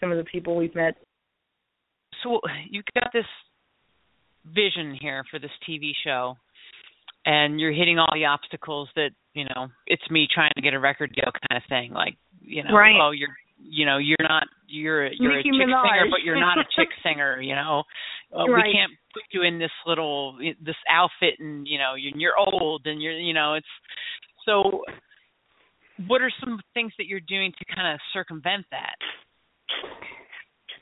[0.00, 0.94] Some of the people we've met.
[2.22, 3.24] So you got this
[4.44, 6.36] vision here for this TV show,
[7.24, 9.68] and you're hitting all the obstacles that you know.
[9.86, 11.92] It's me trying to get a record deal, kind of thing.
[11.92, 12.98] Like you know, right.
[13.00, 15.82] oh, you're you know you're not you're you're Nicki a chick Minaj.
[15.90, 17.82] singer but you're not a chick singer you know
[18.36, 18.66] uh, Right.
[18.66, 22.82] we can't put you in this little this outfit and you know you're, you're old
[22.86, 23.66] and you're you know it's
[24.44, 24.82] so
[26.06, 28.96] what are some things that you're doing to kind of circumvent that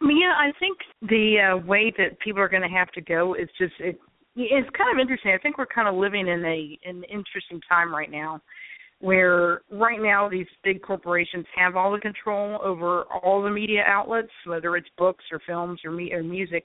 [0.00, 3.48] Yeah, I think the uh, way that people are going to have to go is
[3.58, 3.98] just it.
[4.36, 5.30] It's kind of interesting.
[5.32, 8.40] I think we're kind of living in a an interesting time right now,
[9.04, 14.30] where right now these big corporations have all the control over all the media outlets,
[14.46, 16.64] whether it's books or films or, me- or music.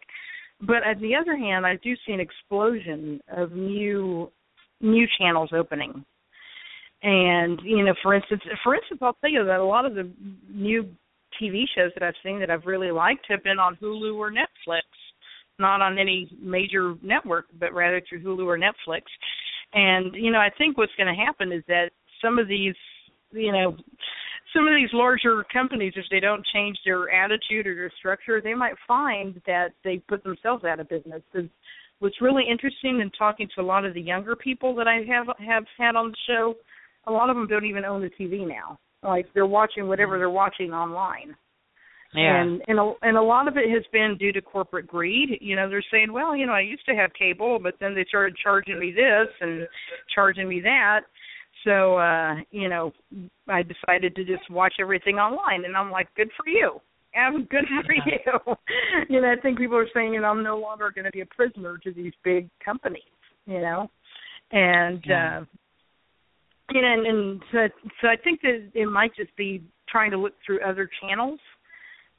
[0.61, 4.31] But on the other hand, I do see an explosion of new
[4.79, 6.05] new channels opening.
[7.03, 10.09] And you know, for instance, for instance, I'll tell you that a lot of the
[10.49, 10.83] new
[11.41, 14.83] TV shows that I've seen that I've really liked have been on Hulu or Netflix,
[15.59, 19.01] not on any major network, but rather through Hulu or Netflix.
[19.73, 21.89] And you know, I think what's going to happen is that
[22.21, 22.75] some of these,
[23.31, 23.75] you know,
[24.53, 28.55] some of these larger companies, if they don't change their attitude or their structure, they
[28.55, 31.21] might find that they put themselves out of business.
[31.31, 31.45] 'Cause
[31.99, 35.27] what's really interesting in talking to a lot of the younger people that I have
[35.39, 36.55] have had on the show,
[37.05, 38.79] a lot of them don't even own the TV now.
[39.03, 41.35] Like they're watching whatever they're watching online.
[42.13, 45.37] yeah And and a, and a lot of it has been due to corporate greed.
[45.41, 48.05] You know, they're saying, well, you know, I used to have cable, but then they
[48.05, 49.67] started charging me this and
[50.15, 51.01] charging me that.
[51.63, 52.93] So, uh, you know,
[53.47, 56.79] I decided to just watch everything online, and I'm like, good for you.
[57.15, 58.55] I'm good for you.
[59.09, 61.21] you know, I think people are saying, you know, I'm no longer going to be
[61.21, 63.01] a prisoner to these big companies.
[63.45, 63.89] You know,
[64.51, 65.39] and Yeah.
[65.39, 65.45] uh,
[66.71, 67.67] you know, and, and so,
[67.99, 71.39] so I think that it might just be trying to look through other channels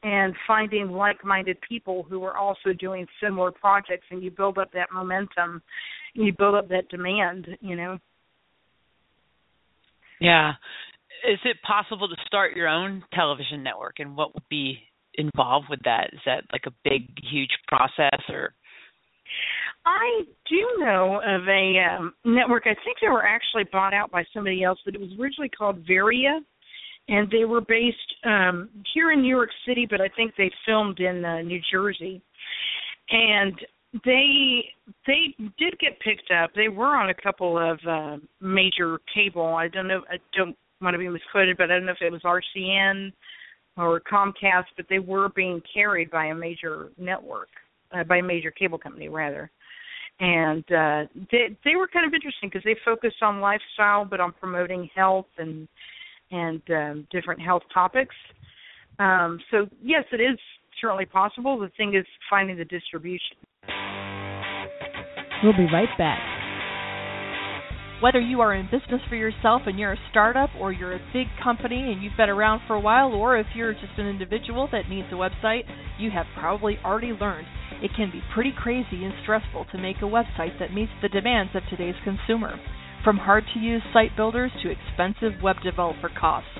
[0.02, 4.88] and finding like-minded people who are also doing similar projects, and you build up that
[4.92, 5.62] momentum,
[6.14, 7.46] you build up that demand.
[7.60, 7.98] You know.
[10.20, 10.52] Yeah
[11.28, 14.78] is it possible to start your own television network and what would be
[15.14, 18.54] involved with that is that like a big huge process or
[19.86, 22.64] I do know of a um, network.
[22.66, 25.86] I think they were actually bought out by somebody else, but it was originally called
[25.86, 26.40] Veria,
[27.08, 30.98] and they were based um, here in New York City, but I think they filmed
[30.98, 32.20] in uh, New Jersey.
[33.10, 33.54] And
[34.04, 34.64] they
[35.06, 36.50] they did get picked up.
[36.54, 39.54] They were on a couple of uh, major cable.
[39.54, 40.02] I don't know.
[40.10, 43.12] I don't want to be misquoted, but I don't know if it was RCN
[43.76, 47.48] or Comcast, but they were being carried by a major network
[47.92, 49.50] uh, by a major cable company rather.
[50.20, 54.32] And uh, they they were kind of interesting because they focused on lifestyle, but on
[54.38, 55.66] promoting health and
[56.30, 58.14] and um, different health topics.
[59.00, 60.38] Um, so yes, it is
[60.80, 61.58] certainly possible.
[61.58, 63.36] The thing is finding the distribution.
[65.42, 66.20] We'll be right back.
[68.02, 71.28] Whether you are in business for yourself and you're a startup, or you're a big
[71.42, 74.88] company and you've been around for a while, or if you're just an individual that
[74.88, 75.62] needs a website,
[75.98, 77.46] you have probably already learned
[77.82, 81.52] it can be pretty crazy and stressful to make a website that meets the demands
[81.54, 82.60] of today's consumer.
[83.02, 86.50] From hard to use site builders to expensive web developer costs.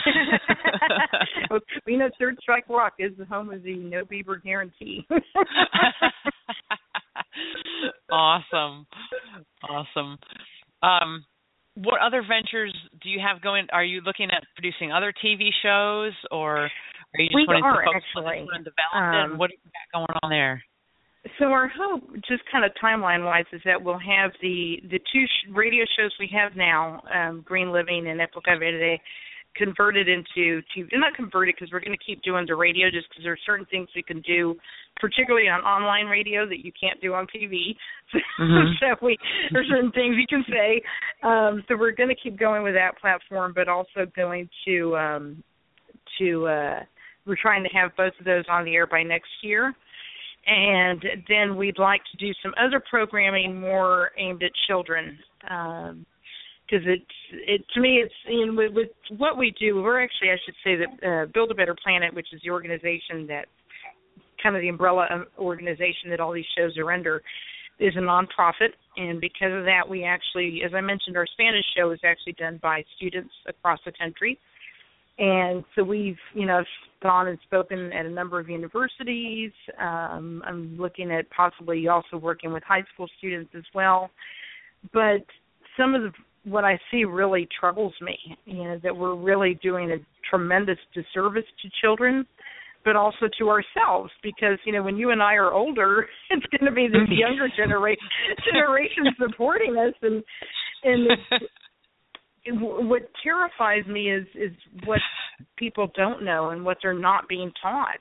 [1.86, 5.06] we know Third Strike Rock is the home of the no Bieber guarantee.
[8.10, 8.86] awesome,
[9.68, 10.18] awesome.
[10.82, 11.24] Um,
[11.74, 13.66] what other ventures do you have going?
[13.72, 16.70] Are you looking at producing other TV shows, or are
[17.18, 18.40] you just We wanting are, to focus on actually.
[18.40, 19.32] this one and develop it?
[19.32, 20.62] Um, What do you got going on there?
[21.38, 25.24] So our hope, just kind of timeline wise, is that we'll have the the two
[25.26, 28.98] sh- radio shows we have now, um, Green Living and Epoca Verde,
[29.54, 30.88] converted into TV.
[30.92, 33.66] Not converted because we're going to keep doing the radio, just because there are certain
[33.66, 34.56] things we can do,
[34.98, 37.76] particularly on online radio that you can't do on TV.
[38.40, 38.72] Mhm.
[38.80, 39.18] so we
[39.52, 40.80] there's certain things you can say.
[41.22, 45.44] Um, so we're going to keep going with that platform, but also going to um,
[46.18, 46.80] to uh,
[47.26, 49.74] we're trying to have both of those on the air by next year
[50.50, 57.04] and then we'd like to do some other programming more aimed at children because it's
[57.32, 60.54] it to me it's you know with, with what we do we're actually I should
[60.64, 63.46] say that uh, Build a Better Planet which is the organization that
[64.42, 67.22] kind of the umbrella um, organization that all these shows are under
[67.78, 68.70] is a nonprofit.
[68.96, 72.58] And because of that we actually as I mentioned our Spanish show is actually done
[72.60, 74.36] by students across the country
[75.20, 76.64] and so we've you know
[77.02, 79.52] gone and spoken at a number of universities.
[79.80, 84.10] Um i'm looking at possibly also working with high school students as well.
[84.92, 85.24] But
[85.76, 86.10] some of the
[86.44, 89.96] what i see really troubles me you know that we're really doing a
[90.28, 92.26] tremendous disservice to children
[92.82, 94.10] but also to ourselves.
[94.22, 97.48] Because you know when you and i are older it's going to be this younger
[97.56, 98.08] generation
[98.50, 99.94] generation supporting us.
[100.02, 100.24] And
[100.82, 101.44] and it's
[102.48, 104.52] what terrifies me is is
[104.86, 105.00] what
[105.56, 108.00] people don't know and what they're not being taught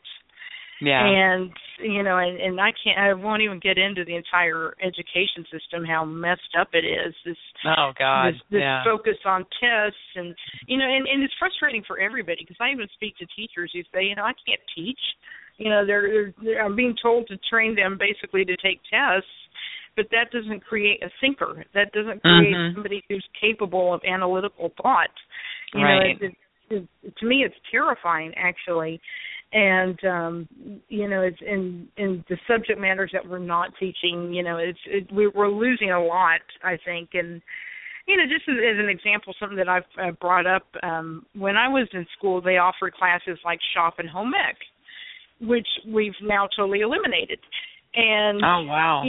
[0.81, 1.03] Yeah.
[1.05, 1.51] and
[1.83, 5.83] you know and and i can't i won't even get into the entire education system
[5.83, 8.33] how messed up it is this oh God.
[8.33, 8.83] this, this yeah.
[8.83, 10.35] focus on tests and
[10.67, 13.81] you know and and it's frustrating for everybody because i even speak to teachers who
[13.93, 14.99] say you know i can't teach
[15.57, 19.27] you know they're, they're, they're i'm being told to train them basically to take tests
[19.99, 22.73] but that doesn't create a thinker that doesn't create Mhm.
[22.73, 25.11] somebody who's capable of analytical thought
[25.73, 26.17] you Right.
[26.21, 26.35] know it,
[26.69, 29.01] it, it, to me it's terrifying actually
[29.51, 30.47] and um
[30.87, 34.79] you know it's in in the subject matters that we're not teaching you know it's
[34.85, 37.41] it, we, we're losing a lot i think and
[38.07, 41.57] you know just as, as an example something that i've uh, brought up um when
[41.57, 44.55] i was in school they offered classes like shop and home ec
[45.41, 47.39] which we've now totally eliminated
[47.95, 49.03] and Oh wow.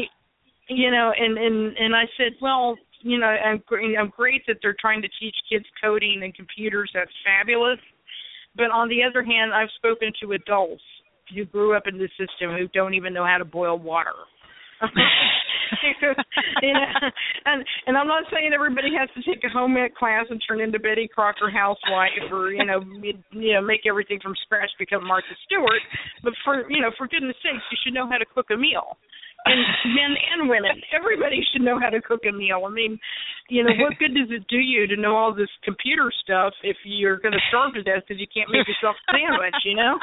[0.71, 3.63] You know and and and i said well you know i'm
[3.99, 6.91] i'm great that they're trying to teach kids coding and computers.
[6.95, 7.79] That's fabulous.
[8.57, 10.83] But on the other hand i've spoken to adults
[11.35, 14.15] who grew up in the system who don't even know how to boil water.
[16.63, 16.93] You know,
[17.47, 20.61] and and I'm not saying everybody has to take a home ec class and turn
[20.61, 22.83] into Betty Crocker housewife or you know
[23.31, 25.81] you know make everything from scratch become Martha Stewart,
[26.25, 28.99] but for you know for goodness sakes you should know how to cook a meal.
[29.47, 29.61] And
[29.97, 32.63] men and women, everybody should know how to cook a meal.
[32.67, 32.99] I mean,
[33.49, 36.77] you know, what good does it do you to know all this computer stuff if
[36.85, 39.57] you're going to starve to death because you can't make yourself a sandwich?
[39.65, 39.99] You know,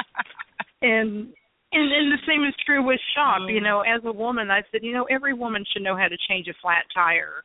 [0.82, 1.30] and
[1.72, 3.42] and and the same is true with shop.
[3.48, 6.16] You know, as a woman, I said, you know, every woman should know how to
[6.28, 7.44] change a flat tire.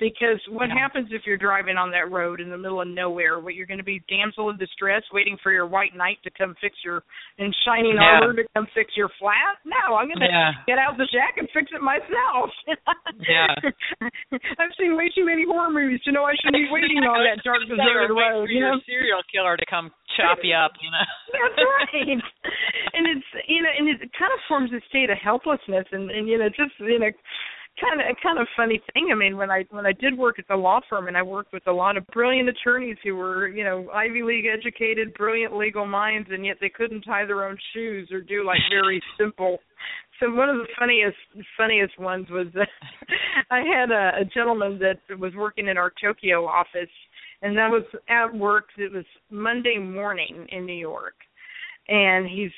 [0.00, 0.78] Because what Yeah.
[0.82, 3.38] happens if you're driving on that road in the middle of nowhere?
[3.38, 6.56] What you're going to be damsel in distress, waiting for your white knight to come
[6.60, 7.04] fix your
[7.38, 8.18] and shining Yeah.
[8.18, 9.58] armor to come fix your flat?
[9.64, 10.52] No, I'm going to Yeah.
[10.66, 12.50] get out the jack and fix it myself.
[13.28, 13.54] Yeah.
[14.58, 17.44] I've seen way too many horror movies to know I should be waiting on that
[17.44, 18.50] dark deserted for road.
[18.50, 20.72] You your know, serial killer to come chop you up.
[20.80, 21.06] You know.
[21.32, 22.18] that's right.
[22.94, 26.26] and it's you know, and it kind of forms a state of helplessness, and and
[26.28, 27.10] you know, just you know,
[27.82, 29.08] kind of kind of funny thing.
[29.12, 31.52] I mean, when I when I did work at the law firm, and I worked
[31.52, 35.86] with a lot of brilliant attorneys who were you know Ivy League educated, brilliant legal
[35.86, 39.58] minds, and yet they couldn't tie their own shoes or do like very simple.
[40.20, 41.16] So one of the funniest
[41.56, 42.68] funniest ones was that
[43.50, 46.90] I had a, a gentleman that was working in our Tokyo office,
[47.42, 48.66] and that was at work.
[48.78, 51.14] It was Monday morning in New York,
[51.88, 52.50] and he's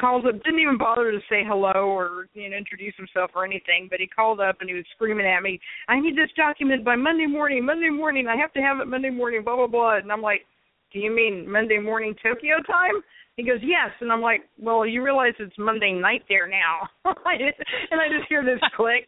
[0.00, 0.42] called up.
[0.42, 3.88] Didn't even bother to say hello or you know introduce himself or anything.
[3.90, 6.96] But he called up and he was screaming at me, "I need this document by
[6.96, 7.64] Monday morning.
[7.64, 8.26] Monday morning.
[8.26, 9.42] I have to have it Monday morning.
[9.44, 10.46] Blah blah blah." And I'm like,
[10.92, 13.02] do you mean Monday morning Tokyo time?
[13.36, 13.90] He goes, yes.
[14.00, 16.88] And I'm like, well, you realize it's Monday night there now.
[17.04, 19.06] and I just hear this click.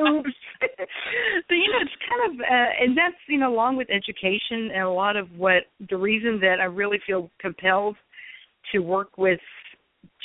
[0.00, 0.30] Oops.
[1.48, 4.82] so you know, it's kind of, uh, and that's you know, along with education and
[4.82, 7.96] a lot of what the reason that I really feel compelled
[8.72, 9.40] to work with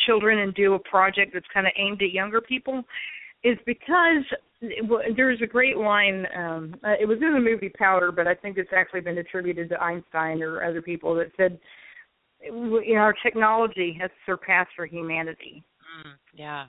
[0.05, 2.83] children and do a project that's kind of aimed at younger people
[3.43, 4.23] is because
[5.15, 6.25] there's a great line.
[6.35, 9.69] Um, uh, it was in the movie Powder, but I think it's actually been attributed
[9.69, 11.59] to Einstein or other people that said,
[12.41, 15.63] you know, our technology has surpassed our humanity.
[16.05, 16.65] Mm, yeah.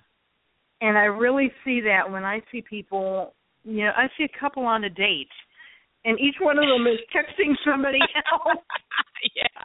[0.81, 4.64] And I really see that when I see people, you know, I see a couple
[4.66, 5.33] on a date,
[6.05, 8.61] and each one of them is texting somebody else.
[9.37, 9.64] yeah.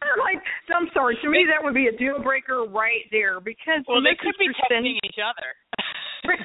[0.00, 0.42] I'm like,
[0.72, 1.16] I'm sorry.
[1.22, 4.48] To me, that would be a deal breaker right there because well, they could be
[4.48, 5.52] texting each other.
[6.28, 6.40] right.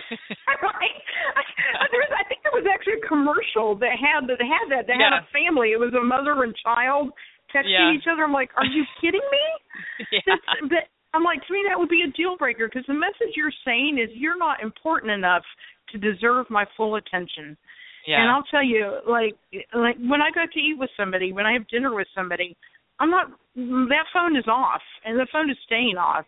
[1.36, 4.88] I, was, I think there was actually a commercial that had that had that.
[4.88, 5.20] That yeah.
[5.20, 5.72] had a family.
[5.72, 7.12] It was a mother and child
[7.52, 7.96] texting yeah.
[7.96, 8.24] each other.
[8.24, 9.46] I'm like, are you kidding me?
[10.12, 10.40] yeah.
[10.68, 13.56] But I'm like, to me, that would be a deal breaker because the message you're
[13.64, 15.44] saying is you're not important enough
[15.92, 17.56] to deserve my full attention.
[18.06, 18.22] Yeah.
[18.22, 19.34] And I'll tell you, like,
[19.74, 22.56] like when I go to eat with somebody, when I have dinner with somebody,
[23.00, 23.32] I'm not.
[23.56, 26.26] That phone is off, and the phone is staying off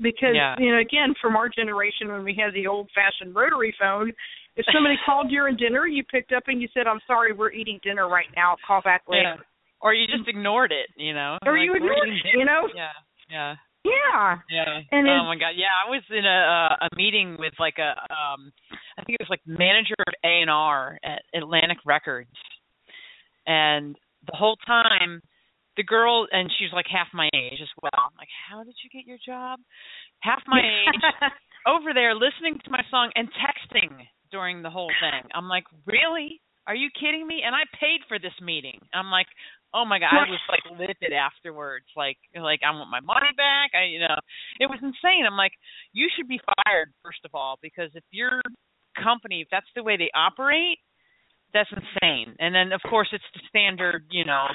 [0.00, 0.54] because yeah.
[0.58, 4.12] you know again from our generation when we had the old fashioned rotary phone
[4.56, 7.80] if somebody called during dinner you picked up and you said i'm sorry we're eating
[7.82, 9.80] dinner right now call back later yeah.
[9.80, 10.36] or you just mm-hmm.
[10.36, 12.92] ignored it you know or like, you ignored it you know yeah
[13.30, 13.54] yeah
[13.86, 17.78] yeah yeah and oh my god yeah i was in a a meeting with like
[17.78, 18.52] a um
[18.98, 22.30] i think it was like manager of a and r at atlantic records
[23.46, 25.22] and the whole time
[25.76, 27.92] the girl and she's like half my age as well.
[28.08, 29.60] I'm like, how did you get your job?
[30.20, 31.02] Half my age
[31.68, 33.92] over there listening to my song and texting
[34.32, 35.28] during the whole thing.
[35.34, 36.40] I'm like, really?
[36.66, 37.42] Are you kidding me?
[37.44, 38.80] And I paid for this meeting.
[38.92, 39.28] I'm like,
[39.74, 41.86] oh my god, I was like livid afterwards.
[41.96, 43.70] Like, like I want my money back.
[43.74, 44.16] I, you know,
[44.60, 45.24] it was insane.
[45.26, 45.52] I'm like,
[45.92, 48.40] you should be fired first of all because if your
[49.02, 50.78] company, if that's the way they operate,
[51.52, 52.34] that's insane.
[52.38, 54.46] And then of course it's the standard, you know,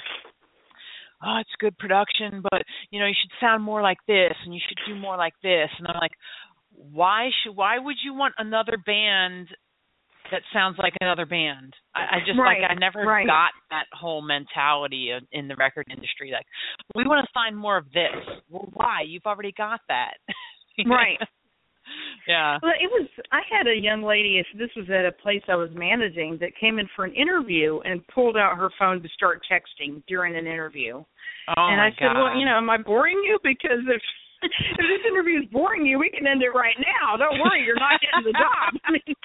[1.24, 4.62] oh, it's good production, but you know, you should sound more like this and you
[4.68, 5.70] should do more like this.
[5.78, 6.16] And I'm like,
[6.72, 9.48] why should why would you want another band
[10.32, 11.74] that sounds like another band?
[11.96, 13.26] I, I just right, like I never right.
[13.26, 16.32] got that whole mentality of, in the record industry.
[16.34, 16.46] Like,
[16.96, 18.16] we want to find more of this.
[18.50, 19.04] Well, why?
[19.06, 20.16] You've already got that.
[20.86, 21.18] right.
[22.28, 22.58] yeah.
[22.62, 23.08] Well, it was.
[23.32, 24.40] I had a young lady.
[24.40, 27.80] If this was at a place I was managing, that came in for an interview
[27.84, 31.04] and pulled out her phone to start texting during an interview.
[31.50, 32.22] Oh and I said, God.
[32.22, 33.40] "Well, you know, am I boring you?
[33.44, 34.02] Because if
[34.44, 37.18] if this interview is boring you, we can end it right now.
[37.18, 39.16] Don't worry, you're not getting the job." I mean,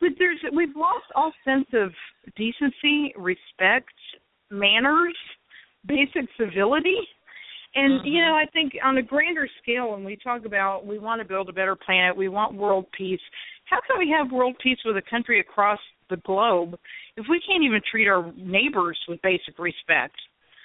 [0.00, 1.90] but there's we've lost all sense of
[2.36, 3.94] decency, respect,
[4.50, 5.16] manners,
[5.86, 6.98] basic civility.
[7.74, 8.08] And mm-hmm.
[8.08, 11.28] you know, I think on a grander scale, when we talk about we want to
[11.28, 13.20] build a better planet, we want world peace.
[13.64, 16.78] How can we have world peace with a country across the globe
[17.16, 20.14] if we can't even treat our neighbors with basic respect?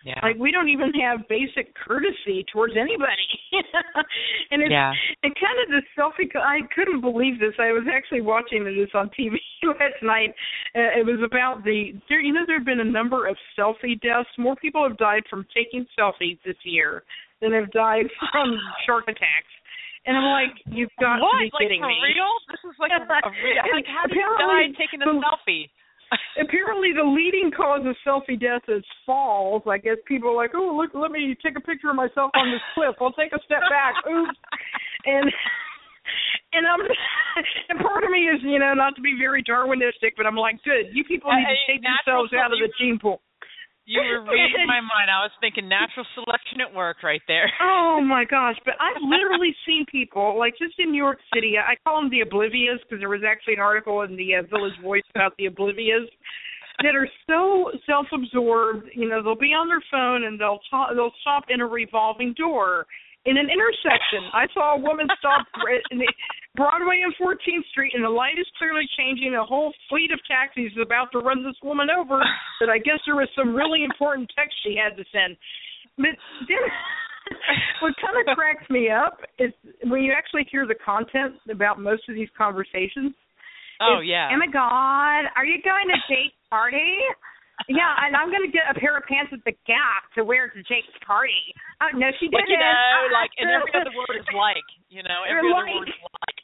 [0.03, 0.19] Yeah.
[0.23, 3.29] Like we don't even have basic courtesy towards anybody.
[4.51, 4.91] and it's yeah.
[5.21, 6.25] it kind of the selfie.
[6.35, 7.53] I couldn't believe this.
[7.59, 10.33] I was actually watching this on TV last night.
[10.73, 12.19] Uh, it was about the there.
[12.19, 14.29] You know, there have been a number of selfie deaths.
[14.37, 17.03] More people have died from taking selfies this year
[17.41, 19.53] than have died from shark attacks.
[20.05, 21.29] And I'm like, you've got what?
[21.29, 22.01] to be like, kidding for me.
[22.01, 22.33] real?
[22.49, 23.61] This is like a, a real.
[23.69, 25.69] Like, how did you die taking a selfie?
[26.41, 29.63] Apparently, the leading cause of selfie death is falls.
[29.67, 32.51] I guess people are like, oh, look, let me take a picture of myself on
[32.51, 32.95] this cliff.
[32.99, 33.95] I'll take a step back.
[34.07, 34.37] Oops.
[35.05, 35.31] And
[36.53, 36.81] and I'm
[37.69, 40.59] and part of me is, you know, not to be very Darwinistic, but I'm like,
[40.63, 40.91] good.
[40.91, 43.21] You people uh, need to uh, take natural yourselves out of the gene pool.
[43.91, 45.11] You were reading my mind.
[45.11, 47.51] I was thinking natural selection at work right there.
[47.91, 48.55] Oh my gosh!
[48.63, 51.55] But I've literally seen people like just in New York City.
[51.59, 54.79] I call them the oblivious because there was actually an article in the uh, Village
[54.81, 56.07] Voice about the oblivious
[56.81, 58.87] that are so self-absorbed.
[58.95, 62.33] You know, they'll be on their phone and they'll ta- they'll stop in a revolving
[62.37, 62.87] door
[63.25, 64.31] in an intersection.
[64.33, 65.45] I saw a woman stop
[65.91, 66.07] in the
[66.55, 69.35] Broadway and 14th Street, and the light is clearly changing.
[69.35, 72.19] A whole fleet of taxis is about to run this woman over.
[72.61, 75.33] But I guess there was some really important text she had to send.
[75.97, 76.13] But
[76.45, 76.61] then,
[77.81, 79.49] what kind of cracks me up is
[79.89, 83.17] when you actually hear the content about most of these conversations.
[83.81, 84.29] Oh yeah.
[84.29, 87.01] Oh my God, are you going to Jake's party?
[87.69, 90.49] Yeah, and I'm going to get a pair of pants at the Gap to wear
[90.49, 91.41] to Jake's party.
[91.81, 92.49] Oh no, she didn't.
[92.49, 95.77] you know, like and every other word is like, you know, every You're other like.
[95.81, 96.37] word is like.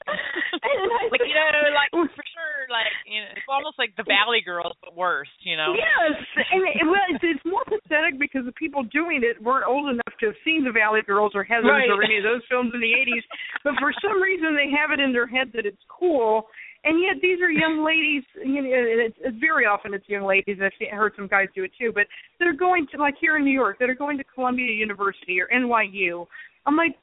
[1.13, 4.73] like you know, like for sure, like you know, it's almost like the Valley Girls,
[4.81, 5.31] but worse.
[5.45, 5.77] You know.
[5.77, 6.17] Yes,
[6.51, 10.13] and it, well, it's, it's more pathetic because the people doing it weren't old enough
[10.19, 11.89] to have seen the Valley Girls or Heathers right.
[11.89, 13.25] or any of those films in the '80s,
[13.63, 16.49] but for some reason they have it in their head that it's cool.
[16.83, 18.23] And yet these are young ladies.
[18.37, 20.57] You know, and it's, it's very often it's young ladies.
[20.61, 22.05] I've seen, heard some guys do it too, but
[22.39, 25.47] they're going to like here in New York, that are going to Columbia University or
[25.53, 26.25] NYU.
[26.65, 26.95] I'm like,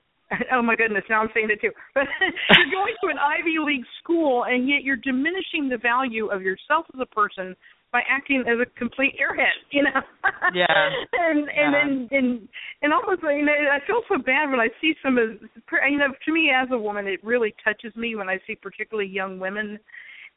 [0.52, 1.70] oh my goodness, now I'm saying it too.
[1.94, 2.04] But
[2.58, 6.86] you're going to an Ivy League school, and yet you're diminishing the value of yourself
[6.94, 7.56] as a person
[7.92, 10.00] by acting as a complete airhead, you know.
[10.52, 10.66] Yeah.
[11.12, 11.82] and and yeah.
[11.82, 12.48] and and
[12.82, 15.40] and almost you know I feel so bad when I see some of
[15.90, 19.08] you know to me as a woman it really touches me when I see particularly
[19.08, 19.78] young women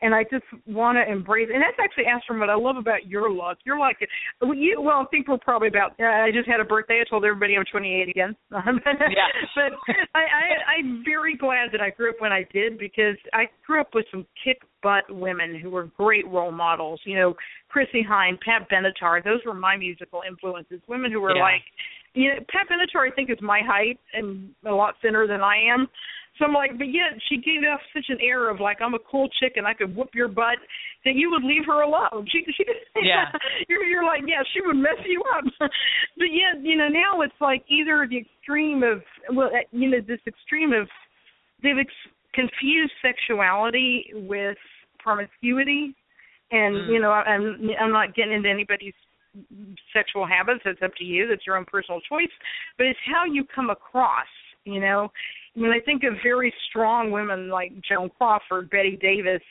[0.01, 1.49] and I just want to embrace.
[1.51, 3.57] And that's actually Astrum what I love about your look.
[3.65, 3.97] You're like
[4.41, 4.81] well, you.
[4.81, 5.93] Well, I think we're probably about.
[5.99, 7.01] Uh, I just had a birthday.
[7.01, 8.35] I told everybody I'm 28 again.
[8.51, 8.61] yeah.
[9.55, 9.73] but
[10.13, 13.81] I, I I'm very glad that I grew up when I did because I grew
[13.81, 17.01] up with some kick butt women who were great role models.
[17.05, 17.33] You know,
[17.69, 19.23] Chrissie Hynde, Pat Benatar.
[19.23, 20.81] Those were my musical influences.
[20.87, 21.43] Women who were yeah.
[21.43, 21.63] like.
[22.13, 25.57] You know, Pat Benatar, I think, is my height and a lot thinner than I
[25.71, 25.87] am.
[26.37, 29.03] So I'm like, but yet she gave off such an air of like I'm a
[29.09, 30.61] cool chick and I could whoop your butt
[31.05, 32.27] that you would leave her alone.
[32.31, 32.63] She, she
[33.01, 33.25] yeah.
[33.69, 35.43] you're you're like, yeah, she would mess you up.
[35.59, 39.01] but yet, you know, now it's like either the extreme of
[39.35, 40.87] well, you know, this extreme of
[41.63, 44.57] they've ex- confused sexuality with
[44.99, 45.95] promiscuity,
[46.51, 46.89] and mm.
[46.89, 48.93] you know, I'm I'm not getting into anybody's
[49.93, 50.61] sexual habits.
[50.65, 51.27] It's up to you.
[51.27, 52.33] That's your own personal choice.
[52.77, 54.27] But it's how you come across.
[54.65, 55.11] You know,
[55.57, 59.41] when I think of very strong women like Joan Crawford, Bette Davis,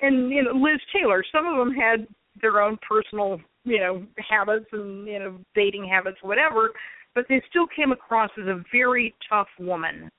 [0.00, 2.06] and you know Liz Taylor, some of them had
[2.40, 6.70] their own personal you know habits and you know dating habits, whatever,
[7.14, 10.10] but they still came across as a very tough woman.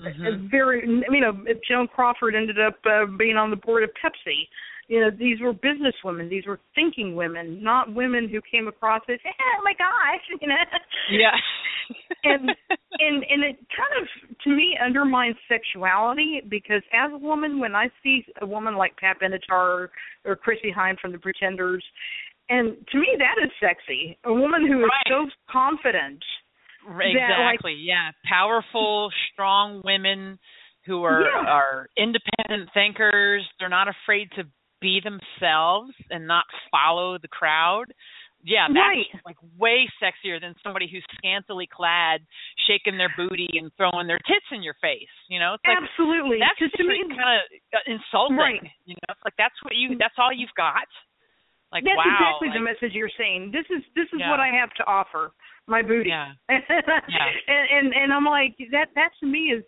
[0.00, 0.48] Mm-hmm.
[0.50, 1.32] Very, you know,
[1.68, 4.48] Joan Crawford ended up uh, being on the board of Pepsi
[4.88, 9.00] you know these were business women these were thinking women not women who came across
[9.08, 10.54] as oh my gosh you know
[11.10, 11.36] yeah
[12.24, 12.50] and
[12.98, 14.08] and and it kind of
[14.44, 19.16] to me undermines sexuality because as a woman when i see a woman like pat
[19.20, 19.90] benatar or,
[20.24, 21.84] or chrissie hynde from the pretenders
[22.48, 25.08] and to me that is sexy a woman who is right.
[25.08, 26.22] so confident
[26.86, 28.10] exactly like, yeah.
[28.24, 30.38] Powerful strong women
[30.86, 31.48] who are yeah.
[31.48, 33.46] are independent thinkers.
[33.58, 34.44] They're not afraid to
[34.80, 37.86] be themselves and not follow the crowd.
[38.42, 39.06] Yeah that's right.
[39.22, 42.26] like way sexier than somebody who's scantily clad
[42.66, 45.54] shaking their booty and throwing their tits in your face you know?
[45.54, 46.42] It's like absolutely.
[46.42, 48.58] that's just to me kind of uh, insulting right.
[48.82, 49.14] you know?
[49.14, 49.98] It's like that's what you mm.
[50.02, 50.90] that's all you've got
[51.72, 54.30] like that's wow exactly like, the message you're saying this is this is yeah.
[54.30, 55.32] what i have to offer
[55.66, 56.32] my booty yeah.
[56.50, 56.58] yeah.
[57.48, 59.64] and and and i'm like that that to me is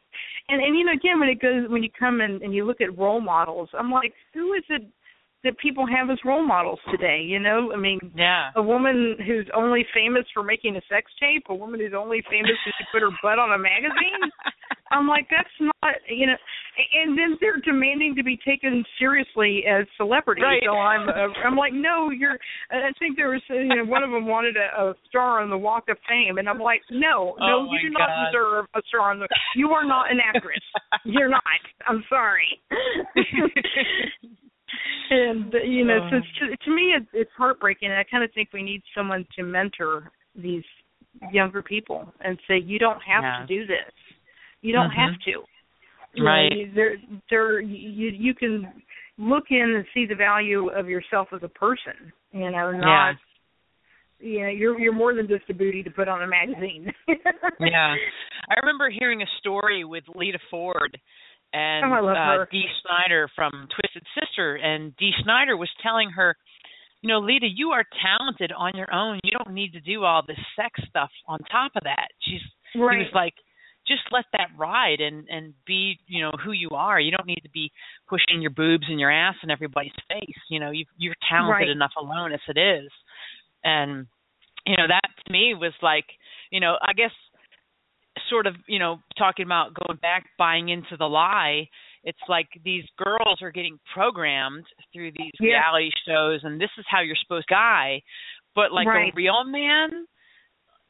[0.48, 2.80] and and you know again when it goes when you come and and you look
[2.80, 4.82] at role models i'm like who is it
[5.44, 7.22] that people have as role models today.
[7.24, 11.44] You know, I mean, yeah, a woman who's only famous for making a sex tape,
[11.48, 14.24] a woman who's only famous because she put her butt on a magazine.
[14.90, 16.36] I'm like, that's not, you know,
[16.94, 20.44] and then they're demanding to be taken seriously as celebrities.
[20.44, 20.62] Right.
[20.64, 22.38] So I'm, uh, I'm like, no, you're.
[22.70, 25.58] I think there was, you know, one of them wanted a, a star on the
[25.58, 28.06] Walk of Fame, and I'm like, no, oh no, you do God.
[28.06, 29.28] not deserve a star on the.
[29.56, 30.62] You are not an actress.
[31.04, 31.42] you're not.
[31.86, 32.60] I'm sorry
[35.10, 38.50] and you know, so to, to me, it's, it's heartbreaking, and I kind of think
[38.52, 40.64] we need someone to mentor these
[41.32, 43.40] younger people and say, you don't have yeah.
[43.40, 43.92] to do this.
[44.62, 45.12] You don't mm-hmm.
[45.12, 45.44] have to.
[46.14, 46.48] You right.
[46.48, 46.96] Know, there,
[47.30, 48.72] there, you you can
[49.18, 52.12] look in and see the value of yourself as a person.
[52.32, 53.10] You know, not.
[53.10, 53.12] Yeah.
[54.20, 56.90] You know, you're you're more than just a booty to put on a magazine.
[57.60, 57.94] yeah,
[58.48, 60.96] I remember hearing a story with Lita Ford
[61.54, 66.36] and oh, uh, Dee Snider from Twisted Sister, and Dee Snider was telling her,
[67.00, 69.20] you know, Lita, you are talented on your own.
[69.22, 72.08] You don't need to do all this sex stuff on top of that.
[72.20, 72.40] She's
[72.74, 72.98] right.
[72.98, 73.34] he was like,
[73.86, 76.98] just let that ride and and be, you know, who you are.
[76.98, 77.70] You don't need to be
[78.08, 80.42] pushing your boobs and your ass in everybody's face.
[80.50, 81.76] You know, you you're talented right.
[81.76, 82.90] enough alone as it is.
[83.62, 84.06] And
[84.66, 86.06] you know, that to me was like,
[86.50, 87.12] you know, I guess
[88.30, 91.66] sort of you know talking about going back buying into the lie
[92.04, 95.58] it's like these girls are getting programmed through these yeah.
[95.58, 98.00] reality shows and this is how you're supposed to guy
[98.54, 99.12] but like right.
[99.12, 100.06] a real man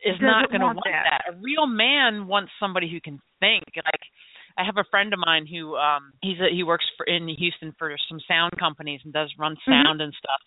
[0.04, 1.22] is Doesn't not going to want want that.
[1.26, 1.34] that.
[1.34, 4.04] a real man wants somebody who can think like
[4.56, 7.74] I have a friend of mine who um he's a, he works for in Houston
[7.78, 10.02] for some sound companies and does run sound mm-hmm.
[10.02, 10.40] and stuff.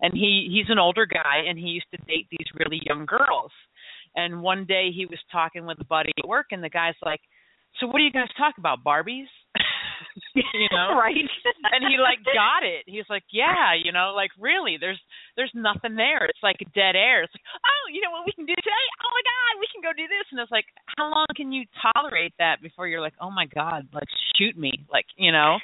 [0.00, 3.52] And he he's an older guy and he used to date these really young girls.
[4.16, 7.20] And one day he was talking with a buddy at work, and the guy's like,
[7.80, 9.30] "So what do you guys talk about, Barbies?"
[10.34, 10.96] you know?
[11.04, 11.14] Right.
[11.72, 12.84] And he like got it.
[12.86, 15.00] He's like yeah you know like really there's
[15.36, 16.24] there's nothing there.
[16.24, 17.22] It's like dead air.
[17.22, 18.84] It's like oh you know what we can do today?
[19.02, 20.26] Oh my god we can go do this.
[20.30, 23.88] And it's like how long can you tolerate that before you're like oh my god
[23.92, 24.72] like shoot me?
[24.90, 25.58] Like you know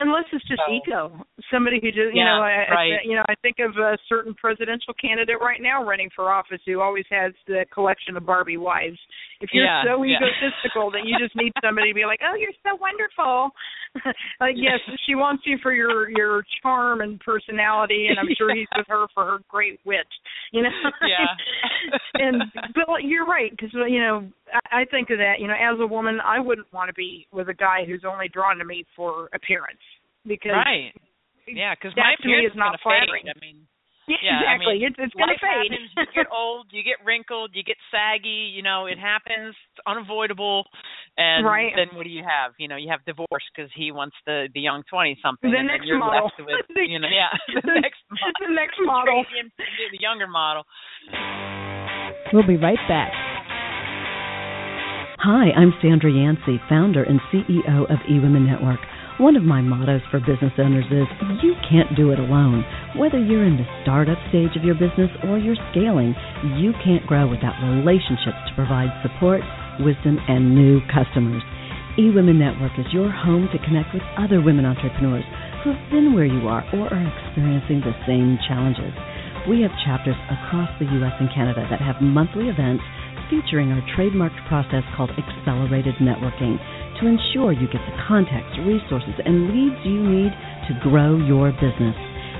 [0.00, 1.26] unless it's just So- ego.
[1.50, 2.92] Somebody who just, you Yeah, know, I, right.
[2.98, 6.60] I, you know, I think of a certain presidential candidate right now running for office
[6.66, 8.98] who always has the collection of Barbie wives.
[9.40, 10.16] If you're Yeah, so yeah.
[10.16, 13.50] egotistical that you just need somebody to be like, "Oh, you're so wonderful,"
[14.40, 18.66] like yes, she wants you for your your charm and personality, and I'm sure he's
[18.76, 20.06] with her for her great wit.
[20.52, 20.70] You know.
[21.06, 21.26] Yeah.
[22.14, 22.42] and
[22.74, 25.34] but you're right because you know I, I think of that.
[25.38, 28.28] You know, as a woman, I wouldn't want to be with a guy who's only
[28.28, 29.78] drawn to me for appearance
[30.26, 30.92] because right
[31.46, 33.26] yeah because my to me appearance is not gonna fade flattering.
[33.30, 33.66] i mean
[34.08, 34.74] Yeah, Yeah, I exactly.
[34.78, 35.72] mean, it's it's going to life fade.
[35.74, 39.80] happens you get old you get wrinkled you get saggy you know it happens it's
[39.86, 40.64] unavoidable
[41.18, 41.72] and Right.
[41.74, 44.60] then what do you have you know you have divorce because he wants the the
[44.60, 46.30] young twenty something The and next then you're model.
[46.30, 47.34] left with you know yeah
[47.66, 49.24] the next model the next model.
[49.26, 50.62] Trade him to the younger model
[52.32, 53.12] We'll be right back.
[55.18, 58.78] Hi, I'm Sandra Yancey, founder and CEO of eWomen Network.
[59.16, 61.08] One of my mottos for business owners is
[61.40, 62.60] you can't do it alone.
[63.00, 66.12] Whether you're in the startup stage of your business or you're scaling,
[66.60, 69.40] you can't grow without relationships to provide support,
[69.80, 71.40] wisdom, and new customers.
[71.96, 75.24] eWomen Network is your home to connect with other women entrepreneurs
[75.64, 78.92] who have been where you are or are experiencing the same challenges.
[79.48, 81.16] We have chapters across the U.S.
[81.24, 82.84] and Canada that have monthly events
[83.32, 86.60] featuring our trademarked process called Accelerated Networking
[87.00, 90.32] to ensure you get the contacts, resources, and leads you need
[90.68, 91.96] to grow your business.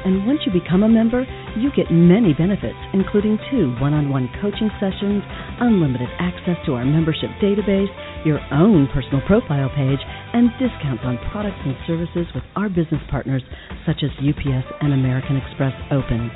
[0.06, 1.26] And once you become a member,
[1.58, 5.22] you get many benefits, including two one on one coaching sessions,
[5.58, 7.90] unlimited access to our membership database,
[8.24, 9.98] your own personal profile page,
[10.32, 13.42] and discounts on products and services with our business partners
[13.82, 16.30] such as UPS and American Express Open.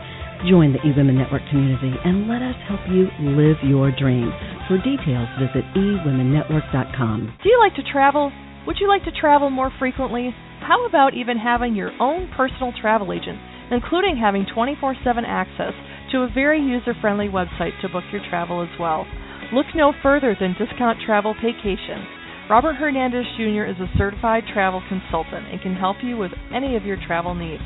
[0.49, 4.33] Join the eWomen Network community and let us help you live your dream.
[4.69, 7.37] For details, visit eWomenNetwork.com.
[7.43, 8.33] Do you like to travel?
[8.67, 10.35] Would you like to travel more frequently?
[10.65, 13.37] How about even having your own personal travel agent,
[13.71, 15.75] including having 24 7 access
[16.13, 19.05] to a very user friendly website to book your travel as well?
[19.53, 22.01] Look no further than Discount Travel Vacation.
[22.49, 23.69] Robert Hernandez Jr.
[23.69, 27.63] is a certified travel consultant and can help you with any of your travel needs.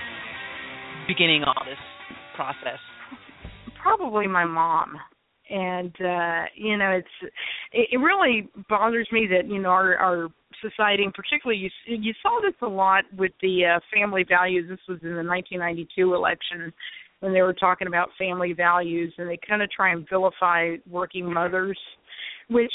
[1.07, 1.79] beginning all this
[2.35, 2.79] process
[3.87, 4.97] Probably my mom.
[5.49, 7.33] And uh you know it's
[7.73, 10.29] it, it really bothers me that you know our our
[10.61, 14.79] society and particularly you you saw this a lot with the uh, family values this
[14.89, 16.73] was in the 1992 election
[17.21, 21.33] when they were talking about family values and they kind of try and vilify working
[21.33, 21.79] mothers
[22.49, 22.73] which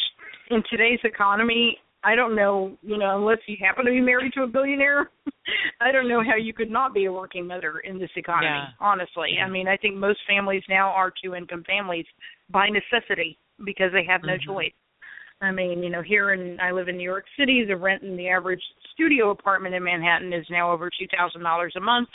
[0.49, 4.41] in today's economy I don't know, you know, unless you happen to be married to
[4.41, 5.11] a billionaire,
[5.81, 8.69] I don't know how you could not be a working mother in this economy, Yeah.
[8.79, 9.35] honestly.
[9.43, 12.07] I mean, I think most families now are two income families
[12.51, 14.41] by necessity because they have no Mhm.
[14.41, 14.73] choice.
[15.41, 18.15] I mean, you know, here in I live in New York City, the rent in
[18.15, 22.09] the average studio apartment in Manhattan is now over two thousand dollars a month.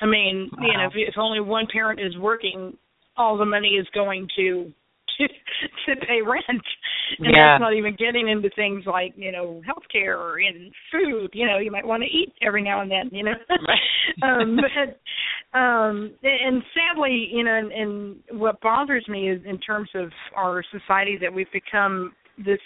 [0.00, 2.76] I mean, you know, if, if only one parent is working,
[3.16, 4.72] all the money is going to
[5.18, 5.28] to,
[5.96, 7.56] to pay rent, and Yeah.
[7.56, 11.30] that's not even getting into things like you know healthcare and food.
[11.32, 13.08] You know, you might want to eat every now and then.
[13.12, 13.34] You know,
[13.66, 14.22] Right.
[14.22, 19.88] um, but um, and sadly, you know, and, and what bothers me is in terms
[19.94, 22.58] of our society that we've become this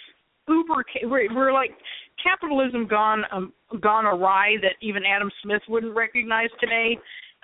[0.47, 0.83] uber.
[1.03, 1.71] We're, we're like
[2.23, 6.97] capitalism gone um, gone awry that even Adam Smith wouldn't recognize today.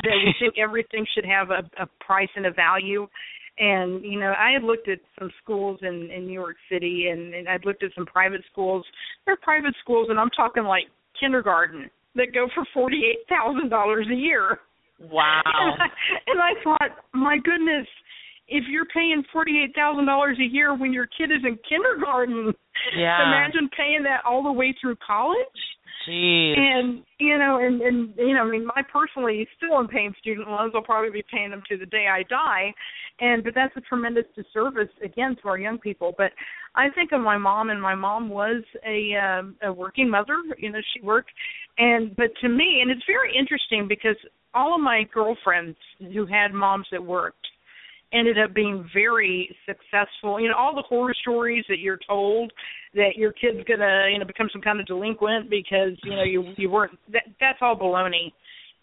[0.04, 3.08] That we think everything should have a, a price and a value.
[3.60, 7.34] And you know, I had looked at some schools in in New York City, and,
[7.34, 8.86] and I'd looked at some private schools.
[9.26, 10.86] They're private schools, and I'm talking like
[11.20, 14.60] kindergarten that go for forty eight thousand dollars a year.
[15.00, 15.88] wow And I,
[16.28, 17.88] and I thought, my goodness,
[18.48, 22.54] if you're paying forty eight thousand dollars a year when your kid is in kindergarten,
[22.96, 23.26] Yeah.
[23.28, 25.38] imagine paying that all the way through college.
[26.08, 26.58] Jeez.
[26.58, 30.48] And you know, and and you know, I mean, I personally still am paying student
[30.48, 30.72] loans.
[30.76, 32.74] I'll probably be paying them to the day I die.
[33.20, 36.14] And but that's a tremendous disservice again to our young people.
[36.18, 36.32] But
[36.76, 40.36] I think of my mom, and my mom was a um, a working mother.
[40.58, 41.32] You know, she worked,
[41.78, 44.18] and but to me, and it's very interesting because
[44.54, 47.48] all of my girlfriends who had moms that worked
[48.14, 50.40] ended up being very successful.
[50.40, 52.52] You know, all the horror stories that you're told
[52.94, 56.54] that your kid's gonna, you know, become some kind of delinquent because, you know, you
[56.58, 58.32] you weren't that that's all baloney.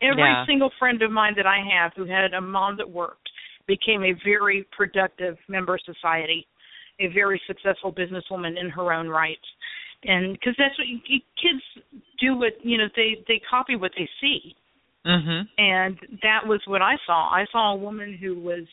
[0.03, 0.45] Every Yeah.
[0.47, 3.29] single friend of mine that I have who had a mom that worked
[3.67, 6.47] became a very productive member of society,
[7.01, 9.39] a very successful businesswoman in her own right.
[10.03, 11.63] And because that's what you, you, kids
[12.21, 14.55] do, what you know, they they copy what they see
[15.07, 15.47] Mhm.
[15.59, 17.31] and that was what I saw.
[17.31, 18.65] I saw a woman who was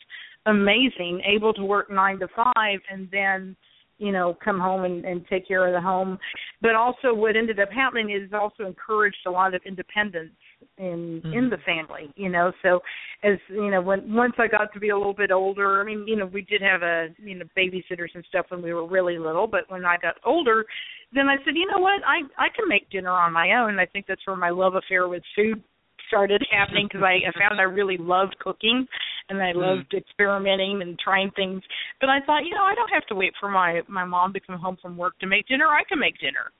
[0.45, 3.55] amazing, able to work nine to five, and then
[3.97, 6.17] you know come home and, and take care of the home.
[6.61, 10.31] But also, what ended up happening is also encouraged a lot of independence
[10.77, 11.33] in Mhm.
[11.33, 12.11] in the family.
[12.15, 12.81] You know, so
[13.23, 16.07] as you know, when once I got to be a little bit older, I mean,
[16.07, 19.17] you know, we did have a you know babysitters and stuff when we were really
[19.17, 20.65] little, but when I got older,
[21.13, 23.79] then I said, you know what, I I can make dinner on my own.
[23.79, 25.61] I think that's where my love affair with food
[26.07, 28.87] started happening because I, I found I really loved cooking
[29.31, 29.59] and I mm-hmm.
[29.59, 31.63] loved experimenting and trying things.
[31.99, 34.39] But I thought, you know, I don't have to wait for my my mom to
[34.39, 35.67] come home from work to make dinner.
[35.67, 36.51] I can make dinner.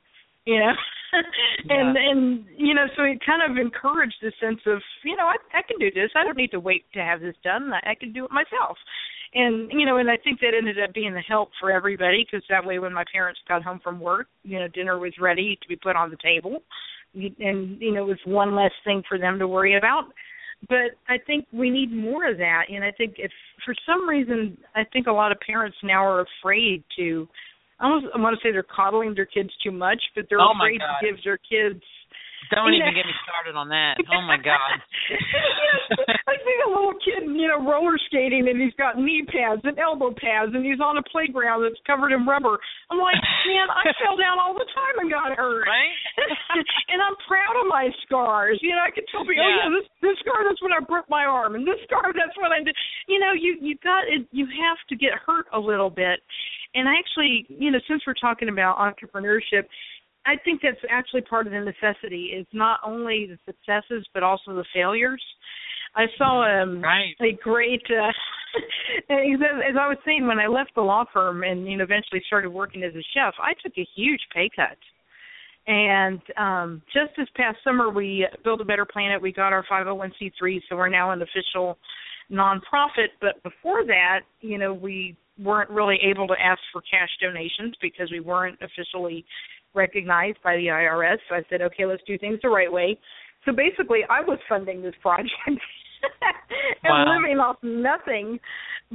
[0.46, 0.74] You know,
[1.70, 5.36] and and you know, so it kind of encouraged the sense of, you know, I
[5.54, 6.10] I can do this.
[6.16, 7.72] I don't need to wait to have this done.
[7.74, 8.78] I, I can do it myself.
[9.34, 12.46] And you know, and I think that ended up being the help for everybody because
[12.50, 15.68] that way, when my parents got home from work, you know, dinner was ready to
[15.68, 16.64] be put on the table
[17.14, 20.06] and you know it was one less thing for them to worry about
[20.70, 22.64] but i think we need more of that.
[22.70, 23.32] And i think if
[23.66, 27.28] for some reason i think a lot of parents now are afraid to
[27.80, 30.80] i i want to say they're coddling their kids too much but they're Oh, afraid
[30.80, 31.82] to give their kids
[32.52, 33.98] Don't even get me started on that.
[34.12, 34.76] Oh my god.
[36.28, 39.80] I see a little kid, you know, roller skating, and he's got knee pads and
[39.80, 42.60] elbow pads, and he's on a playground that's covered in rubber.
[42.92, 43.16] I'm like,
[43.48, 45.64] man, I fell down all the time and got hurt.
[45.64, 45.96] Right?
[46.92, 48.60] and I'm proud of my scars.
[48.62, 49.68] You know, I can tell people, oh Yeah.
[49.68, 52.52] yeah, this this scar that's when I broke my arm, and this scar that's when
[52.52, 52.76] I did.
[53.08, 54.28] You know, you you got it.
[54.36, 56.20] You have to get hurt a little bit.
[56.74, 59.68] And actually, you know, since we're talking about entrepreneurship,
[60.26, 64.54] I think that's actually part of the necessity is not only the successes but also
[64.54, 65.22] the failures.
[65.96, 67.16] I saw um Right.
[67.22, 68.12] a great uh
[69.10, 72.22] as, as I was saying when I left the law firm and you know eventually
[72.28, 74.78] started working as a chef, I took a huge pay cut.
[75.68, 79.22] And um just this past summer we Build a Better Planet.
[79.22, 81.78] We got our 501c3 so we're now an official
[82.32, 87.76] nonprofit, but before that, you know, we weren't really able to ask for cash donations
[87.82, 89.26] because we weren't officially
[89.74, 91.18] recognized by the IRS.
[91.30, 92.98] So I said, okay, let's do things the right way.
[93.46, 95.58] So basically, I was funding this project and
[96.84, 97.16] Wow.
[97.16, 98.40] living off nothing.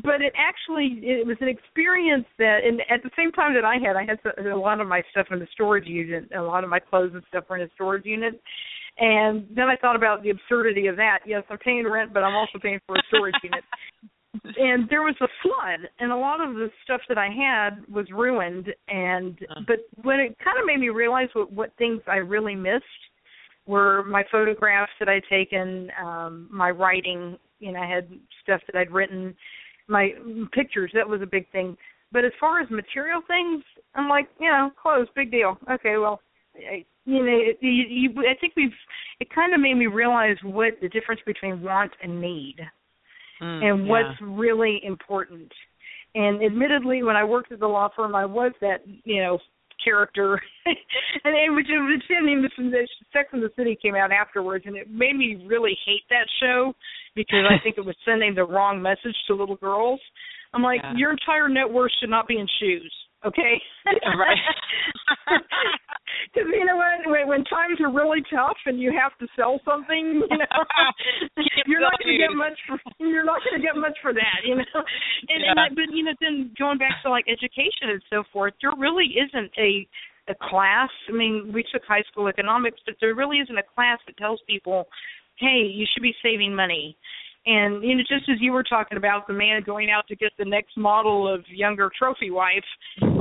[0.02, 3.76] But it actually it was an experience that, and at the same time that I
[3.76, 6.28] had, I had a lot of my stuff in the storage unit.
[6.36, 8.38] A lot of my clothes and stuff were in a storage unit.
[8.98, 11.20] And then I thought about the absurdity of that.
[11.26, 13.64] Yes, I'm paying rent, but I'm also paying for a storage unit
[14.56, 18.06] and there was a flood and a lot of the stuff that I had was
[18.10, 19.60] ruined and Uh.
[19.66, 22.84] but when it kind of made me realize what what things I really missed
[23.66, 28.08] were my photographs that I'd taken, um my writing, you know, I had
[28.42, 29.34] stuff that I'd written,
[29.88, 30.10] my
[30.52, 31.76] pictures, that was a big thing.
[32.12, 33.64] But as far as material things,
[33.94, 35.58] I'm like, you know, clothes, big deal.
[35.70, 36.20] Okay, well,
[36.56, 38.70] I, you know, it, you, you, I think we've
[39.20, 42.56] it kind of made me realize what the difference between want and need
[43.40, 43.90] Mm, and yeah.
[43.90, 45.52] what's really important.
[46.14, 49.38] And admittedly, when I worked at the law firm, I was that you know
[49.84, 54.10] character, and it was it was I mean, this Sex and the City came out
[54.12, 56.72] afterwards, and it made me really hate that show
[57.14, 60.00] because I think it was sending the wrong message to little girls.
[60.54, 60.94] I'm like, Yeah.
[60.96, 62.92] your entire net worth should not be in shoes,
[63.24, 63.54] okay?
[63.86, 64.38] Yeah, right.
[66.34, 69.60] Because you know what, when, when times are really tough and you have to sell
[69.64, 70.58] something, you know,
[71.66, 72.58] you're not going to get much.
[72.66, 74.64] For, you're not going to get much for that, you know.
[75.28, 75.74] And, and I, Yeah.
[75.74, 79.50] but you know, then going back to like education and so forth, there really isn't
[79.58, 79.86] a
[80.28, 80.90] a class.
[81.08, 84.40] I mean, we took high school economics, but there really isn't a class that tells
[84.48, 84.88] people,
[85.38, 86.96] hey, you should be saving money.
[87.46, 90.32] And you know, just as you were talking about the man going out to get
[90.38, 92.64] the next model of younger trophy wife,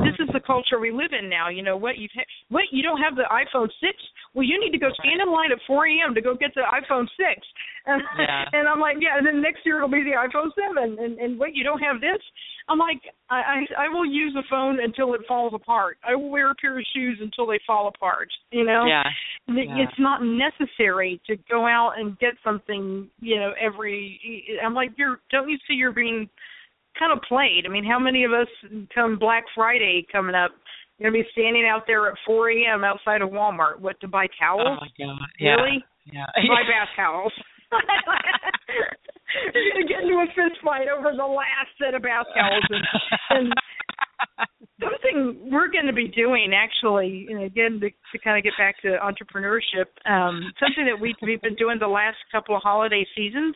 [0.05, 1.49] this is the culture we live in now.
[1.49, 1.97] You know what?
[1.97, 2.63] You ha- what?
[2.71, 3.97] You don't have the iPhone six?
[4.33, 6.13] Well, you need to go stand in line at 4 a.m.
[6.13, 7.41] to go get the iPhone six.
[7.87, 8.45] And, Yeah.
[8.51, 9.15] and I'm like, yeah.
[9.15, 10.97] And then next year it'll be the iPhone seven.
[10.99, 11.53] And and what?
[11.53, 12.17] You don't have this?
[12.67, 12.99] I'm like,
[13.29, 15.99] I I, I will use the phone until it falls apart.
[16.03, 18.29] I will wear a pair of shoes until they fall apart.
[18.49, 18.85] You know.
[18.87, 19.03] Yeah.
[19.47, 19.83] Yeah.
[19.83, 24.19] It's not necessary to go out and get something, you know, every.
[24.65, 25.19] I'm like, you're.
[25.29, 26.27] Don't you see you're being
[26.97, 27.63] kind of played?
[27.65, 28.47] I mean, how many of us
[28.93, 30.51] come Black Friday coming up?
[30.99, 32.83] Gonna be standing out there at 4 a.m.
[32.85, 33.79] outside of Walmart.
[33.79, 34.63] What to buy towels?
[34.65, 35.19] Oh my god.
[35.39, 35.55] Yeah.
[35.55, 35.83] Really?
[36.07, 36.23] Yeah.
[36.23, 37.33] To buy bath towels.
[39.53, 42.87] You're gonna get into a fist fight over the last set of bath towels, and,
[43.29, 43.53] and
[44.79, 48.75] something we're going to be doing actually and again to, to kind of get back
[48.81, 53.55] to entrepreneurship um something that we we've been doing the last couple of holiday seasons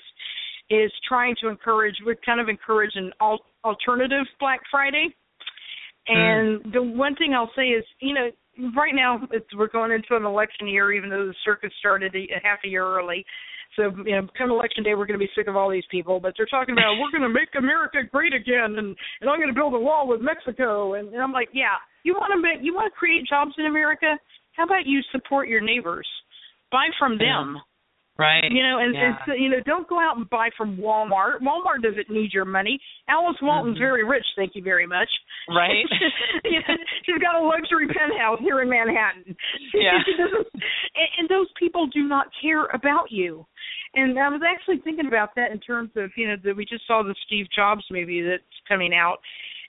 [0.69, 5.07] is trying to encourage we're kind of encourage an al- alternative black friday
[6.07, 6.17] hmm.
[6.17, 8.29] and the one thing i'll say is you know
[8.75, 12.19] right now it's we're going into an election year even though the circus started a,
[12.35, 13.25] a half a year early
[13.75, 16.19] so you know, come election day, we're going to be sick of all these people.
[16.19, 19.53] But they're talking about we're going to make America great again, and and I'm going
[19.53, 20.95] to build a wall with Mexico.
[20.95, 23.65] And, and I'm like, yeah, you want to make, you want to create jobs in
[23.65, 24.17] America?
[24.53, 26.07] How about you support your neighbors?
[26.71, 27.57] Buy from them.
[28.19, 28.43] Right.
[28.51, 29.05] You know, and, yeah.
[29.05, 31.39] and so, you know, don't go out and buy from Walmart.
[31.41, 32.77] Walmart doesn't need your money.
[33.07, 33.79] Alice Walton's Mhm.
[33.79, 35.07] very rich, thank you very much.
[35.47, 35.85] Right.
[36.43, 39.35] You know, She's got a luxury penthouse here in Manhattan.
[39.73, 39.97] Yeah.
[40.05, 43.45] She doesn't, and, and those people do not care about you.
[43.95, 46.85] And I was actually thinking about that in terms of, you know, that we just
[46.85, 49.17] saw the Steve Jobs movie that's coming out.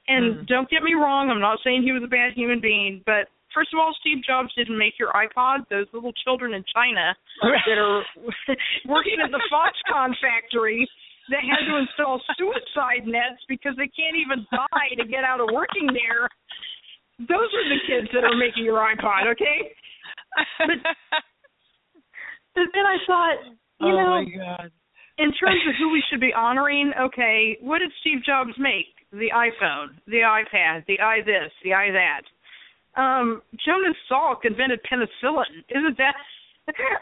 [0.08, 0.46] And Mhm.
[0.48, 3.72] don't get me wrong, I'm not saying he was a bad human being, but first
[3.72, 5.68] of all, Steve Jobs didn't make your iPod.
[5.70, 8.04] Those little children in China that are
[8.88, 10.88] working at the Foxconn factory
[11.30, 15.48] that had to install suicide nets because they can't even die to get out of
[15.52, 16.28] working there.
[17.20, 19.70] Those are the kids that are making your iPod, okay?
[22.54, 23.38] But then I thought,
[23.80, 24.70] you oh know, my god.
[25.18, 28.90] in terms of who we should be honoring, okay, what did Steve Jobs make?
[29.12, 32.22] The iPhone, the iPad, the i this, the i that.
[32.96, 35.62] Um, Jonas Salk invented penicillin.
[35.70, 36.14] Isn't that?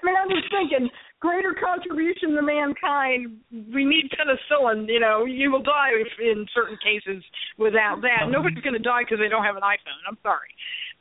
[0.03, 0.89] Man, I'm just thinking,
[1.21, 3.37] greater contribution to mankind.
[3.53, 4.89] We need penicillin.
[4.89, 7.23] You know, you will die if, in certain cases
[7.59, 8.31] without that.
[8.31, 10.01] Nobody's going to die because they don't have an iPhone.
[10.09, 10.49] I'm sorry.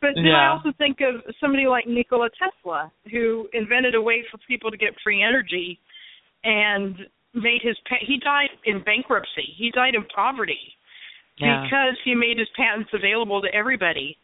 [0.02, 4.38] But then I also think of somebody like Nikola Tesla, who invented a way for
[4.48, 5.80] people to get free energy,
[6.44, 6.96] and
[7.34, 9.54] made his pa- he died in bankruptcy.
[9.58, 10.60] He died in poverty
[11.40, 11.64] Yeah.
[11.64, 14.18] because he made his patents available to everybody.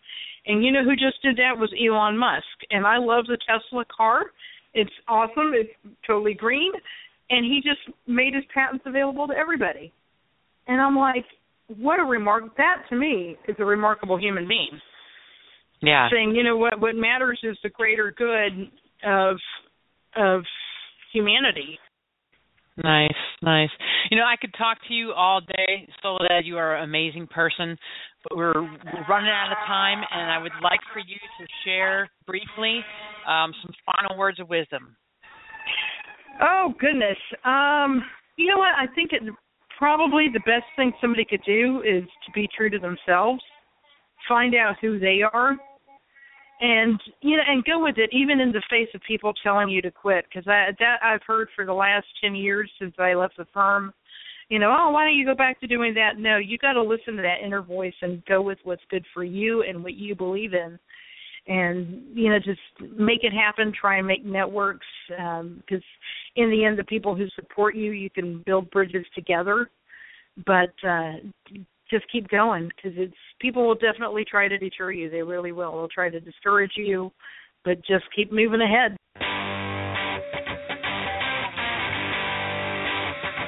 [0.45, 2.43] And you know who just did that was Elon Musk.
[2.69, 4.23] And I love the Tesla car.
[4.73, 5.51] It's awesome.
[5.53, 5.71] It's
[6.05, 6.71] totally green.
[7.29, 9.93] And he just made his patents available to everybody.
[10.67, 11.25] And I'm like,
[11.77, 14.79] what a remark that to me is a remarkable human being.
[15.81, 16.09] Yeah.
[16.11, 18.69] Saying, you know what what matters is the greater good
[19.05, 19.37] of
[20.15, 20.41] of
[21.11, 21.79] humanity.
[22.81, 23.09] Nice,
[23.41, 23.69] nice.
[24.09, 26.45] You know, I could talk to you all day, Soledad.
[26.45, 27.77] You are an amazing person,
[28.24, 32.09] but we're, we're running out of time, and I would like for you to share
[32.26, 32.80] briefly
[33.28, 34.95] um, some final words of wisdom.
[36.41, 37.17] Oh goodness.
[37.45, 38.03] Um,
[38.38, 38.74] you know what?
[38.76, 39.21] I think it
[39.78, 43.41] probably the best thing somebody could do is to be true to themselves.
[44.28, 45.57] Find out who they are,
[46.61, 49.82] and you know, and go with it, even in the face of people telling you
[49.82, 50.26] to quit.
[50.30, 53.93] Because that I've heard for the last ten years since I left the firm.
[54.54, 56.20] You know, oh, why don't you go back to doing that?
[56.20, 59.24] No, you got to listen to that inner voice and go with what's good for
[59.24, 60.78] you and what you believe in.
[61.47, 62.60] And you know just
[62.95, 65.84] make it happen try and make networks because
[66.36, 69.72] in the end the people who support you you can build bridges together.
[70.45, 71.14] But uh
[71.89, 75.10] just keep going because it's people will definitely try to deter you.
[75.10, 75.72] They really will.
[75.72, 77.12] They'll try to discourage you
[77.66, 78.97] but just keep moving ahead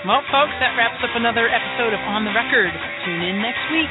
[0.06, 2.70] Well, folks, that wraps up another episode of On the Record.
[3.02, 3.90] Tune in next week.